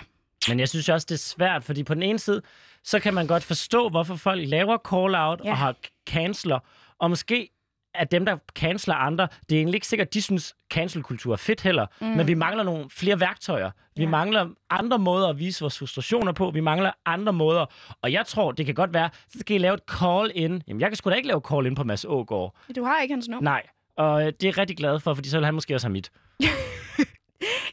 [0.50, 2.42] Men jeg synes også, det er svært, fordi på den ene side,
[2.84, 5.52] så kan man godt forstå, hvorfor folk laver call-out Ja.
[5.52, 5.76] og har
[6.10, 6.60] canceler,
[7.00, 7.50] og måske
[7.96, 11.38] at dem, der canceler andre, det er egentlig ikke sikkert, at de synes, cancelkultur er
[11.38, 12.08] fedt heller, mm.
[12.08, 13.72] men vi mangler nogle flere værktøjer.
[13.96, 14.10] Vi Ja.
[14.10, 16.52] mangler andre måder at vise vores frustrationer på.
[16.52, 17.66] Vi mangler andre måder.
[18.02, 20.64] Og jeg tror, det kan godt være, så skal I lave et call-in.
[20.68, 22.56] Jamen, jeg kan sgu da ikke lave call-in på Mads Ågaard.
[22.76, 23.44] Du har ikke hans nummer.
[23.52, 23.64] Nej.
[23.98, 25.94] Og øh, det er jeg rigtig glad for, fordi så vil han måske også have
[25.94, 26.12] mit.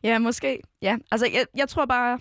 [0.04, 0.60] Ja, måske.
[0.82, 2.18] Ja, altså, jeg, jeg tror bare...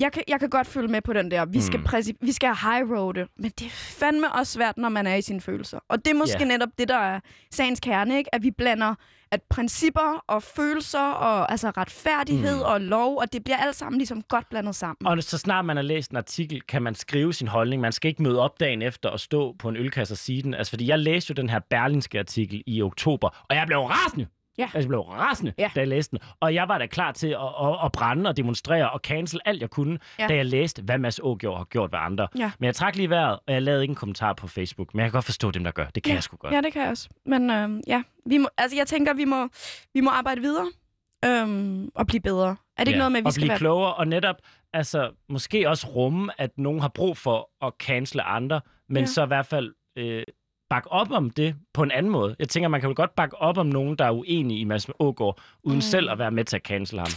[0.00, 1.44] Jeg kan, jeg kan godt følge med på den der.
[1.44, 1.86] Vi skal, Mm.
[1.86, 5.22] præci- vi skal high roade, men det er fandme også svært, når man er i
[5.22, 5.78] sine følelser.
[5.88, 6.44] Og det er måske Ja.
[6.44, 7.20] netop det, der er
[7.52, 8.34] sagens kerne, ikke?
[8.34, 8.94] At vi blander
[9.32, 12.62] at principper og følelser og altså retfærdighed Mm.
[12.62, 15.06] og lov, og det bliver alt sammen ligesom godt blandet sammen.
[15.06, 17.82] Og så snart man har læst en artikel, kan man skrive sin holdning.
[17.82, 20.54] Man skal ikke møde op dagen efter og stå på en ølkasse og sige den.
[20.54, 24.26] Altså, fordi jeg læste jo den her berlinske artikel i oktober, og jeg blev rasende.
[24.58, 24.62] Ja.
[24.64, 25.70] Altså, jeg blev rasende, Ja.
[25.74, 26.26] da jeg læste den.
[26.40, 29.60] Og jeg var da klar til at, at, at brænde og demonstrere og cancel alt,
[29.60, 30.26] jeg kunne, Ja.
[30.26, 32.28] da jeg læste, hvad Mads Ågaard har gjort ved andre.
[32.38, 32.50] Ja.
[32.58, 34.94] Men jeg trak lige vejret, og jeg lavede ikke en kommentar på Facebook.
[34.94, 35.86] Men jeg kan godt forstå dem, der gør.
[35.86, 36.54] Det kan jeg sgu godt.
[36.54, 37.08] Ja, det kan jeg også.
[37.26, 39.48] Men øh, ja, vi må, altså, jeg tænker, vi må,
[39.94, 40.66] vi må arbejde videre
[41.24, 42.48] øhm, og blive bedre.
[42.76, 43.58] Er det ikke noget med, at vi og skal blive være...
[43.58, 44.36] klogere, og netop
[44.72, 49.06] altså, måske også rumme, at nogen har brug for at cancele andre, men Ja.
[49.06, 50.22] så i hvert fald øh,
[50.70, 52.36] bakke op om det på en anden måde.
[52.38, 54.86] Jeg tænker, man kan vel godt bakke op om nogen, der er uenige i Mads
[54.98, 55.80] Ågaard, uden Mm.
[55.80, 57.08] selv at være med til at cancele ham.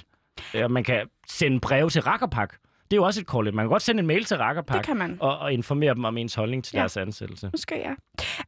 [0.53, 2.53] Ja, man kan sende breve til Rakkerpak.
[2.91, 4.85] Det er jo også et call Man kan godt sende en mail til Rakkerpak Det
[4.85, 5.17] kan man.
[5.19, 6.79] og, og informere dem om ens holdning til Ja.
[6.79, 7.49] deres ansættelse.
[7.53, 7.93] Måske, ja.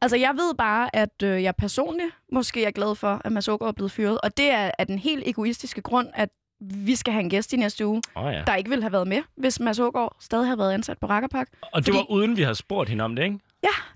[0.00, 3.68] Altså, jeg ved bare, at øh, jeg personligt måske er glad for, at Mads Ågaard
[3.68, 4.18] er blevet fyret.
[4.22, 6.28] Og det er af den helt egoistiske grund, at
[6.60, 8.42] vi skal have en gæst i næste uge, oh, ja.
[8.46, 11.48] der ikke ville have været med, hvis Mads Ågaard stadig havde været ansat på Rakkerpak.
[11.62, 13.38] Og det fordi- var uden, vi havde spurgt hende om det, ikke?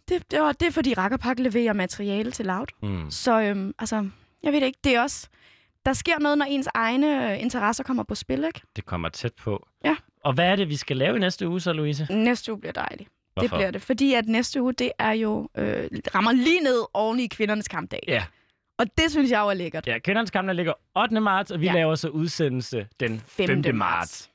[0.09, 2.67] Det, det, var, det er, fordi Rakkerpak leverer materiale til Loud.
[2.83, 3.11] Mm.
[3.11, 4.09] Så øhm, altså,
[4.43, 5.29] jeg ved det ikke, det er også...
[5.87, 8.61] Der sker noget, når ens egne øh, interesser kommer på spil, ikke?
[8.77, 9.67] Det kommer tæt på.
[9.85, 9.97] Ja.
[10.25, 12.07] Og hvad er det, vi skal lave i næste uge så, Louise?
[12.11, 13.09] Næste uge bliver dejligt.
[13.09, 13.57] Det Hvorfor?
[13.57, 15.49] bliver det, fordi at næste uge, det er jo...
[15.59, 18.01] Øh, rammer lige ned oven i kvindernes kampdag.
[18.09, 18.25] Ja.
[18.79, 19.87] Og det synes jeg jo er lækkert.
[19.87, 21.21] Ja, kvindernes kamp, der ligger 8.
[21.21, 21.73] marts, og vi Ja.
[21.73, 21.79] ja.
[21.79, 23.65] laver så udsendelse den 5.
[23.65, 23.75] 5.
[23.75, 24.31] marts.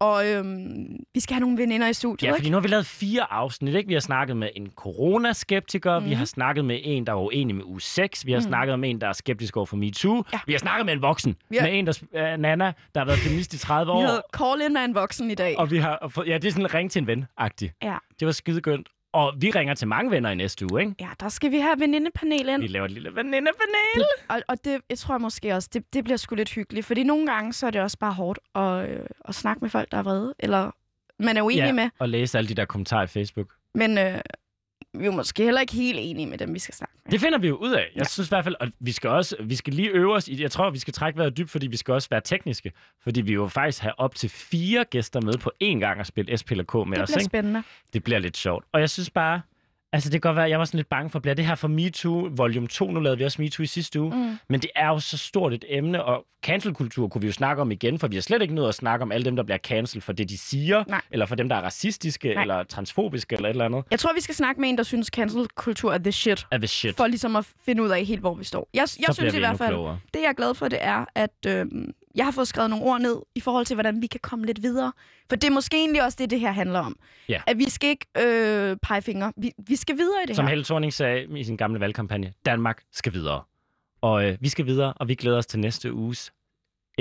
[0.00, 2.36] Og øhm, vi skal have nogle veninder i studiet, Ja, ikke?
[2.38, 3.86] fordi nu har vi lavet fire afsnit, ikke?
[3.88, 6.04] Vi har snakket med en coronaskeptiker, mm.
[6.04, 6.18] vi Mhm.
[6.18, 8.46] har snakket med en, der var uenig med uge 6, vi har Mhm.
[8.46, 8.50] mm.
[8.50, 10.38] snakket med en, der er skeptisk over for MeToo, Ja.
[10.46, 11.92] vi har snakket med en voksen, Vi har- med en, der,
[12.34, 14.94] uh, Nana, der har været feminist i 30 Vi år, havde call in af en
[14.94, 15.58] voksen i dag.
[15.58, 17.70] og vi har ja, det er sådan en ring til en ven-agtig.
[17.82, 17.96] Ja.
[18.20, 18.88] Det var skidegønt.
[19.12, 20.94] Og vi ringer til mange venner i næste uge, ikke?
[21.00, 22.62] Ja, der skal vi have venindepanel ind.
[22.62, 24.04] Vi laver et lille venindepanel.
[24.28, 26.86] Og, og det jeg tror jeg måske også, det, det bliver sgu lidt hyggeligt.
[26.86, 29.90] Fordi nogle gange, så er det også bare hårdt at, øh, at snakke med folk,
[29.90, 30.34] der er vrede.
[30.38, 30.70] Eller
[31.18, 31.90] man er uenig Ja, med.
[31.98, 33.46] og læse alle de der kommentarer i Facebook.
[33.74, 34.20] Men øh,
[34.94, 37.12] vi er måske heller ikke helt enige med dem, vi skal snakke med.
[37.12, 37.78] Det finder vi jo ud af.
[37.94, 38.04] Jeg Ja.
[38.04, 40.50] synes i hvert fald, og vi skal også, vi skal lige øve os i, jeg
[40.50, 42.72] tror, vi skal trække vejret dybt, fordi vi skal også være tekniske.
[43.02, 46.36] Fordi vi jo faktisk have op til fire gæster med på én gang og spille
[46.38, 47.08] SPLK med Det os.
[47.08, 47.24] bliver Ikke?
[47.24, 47.62] spændende.
[47.92, 48.64] Det bliver lidt sjovt.
[48.72, 49.40] Og jeg synes bare,
[49.92, 51.68] altså det kan godt være, jeg var sådan lidt bange for, bliver det her for
[51.68, 52.90] MeToo volume 2?
[52.90, 54.16] Nu lavede vi også MeToo i sidste uge.
[54.16, 54.38] Mm.
[54.48, 57.70] Men det er jo så stort et emne, og cancelkultur kunne vi jo snakke om
[57.70, 60.00] igen, for vi har slet ikke nået at snakke om alle dem, der bliver cancel
[60.00, 61.00] for det, de siger, Nej.
[61.10, 62.42] eller for dem, der er racistiske, Nej.
[62.42, 63.84] Eller transfobiske, eller et eller andet.
[63.90, 66.46] Jeg tror, vi skal snakke med en, der synes, cancel-kultur er the shit.
[66.50, 66.96] Er det shit.
[66.96, 68.68] For ligesom at finde ud af helt, hvor vi står.
[68.74, 69.98] Jeg, jeg så synes i hvert fald, klogere.
[70.14, 71.66] det jeg er glad for, det er, at øh,
[72.14, 74.62] jeg har fået skrevet nogle ord ned i forhold til, hvordan vi kan komme lidt
[74.62, 74.92] videre.
[75.28, 76.96] For det er måske egentlig også det, det her handler om.
[77.28, 77.42] Ja.
[77.46, 79.32] At vi skal ikke øh, pege fingre.
[79.36, 80.50] Vi, vi skal videre i det Som her.
[80.50, 83.42] Helle Thorning sagde i sin gamle valgkampagne, Danmark skal videre.
[84.00, 86.32] Og øh, vi skal videre, og vi glæder os til næste uges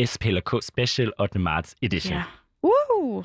[0.06, 1.40] SPLK Special 8.
[1.40, 2.18] marts edition.
[2.18, 2.24] Ja.
[2.64, 3.24] Uh!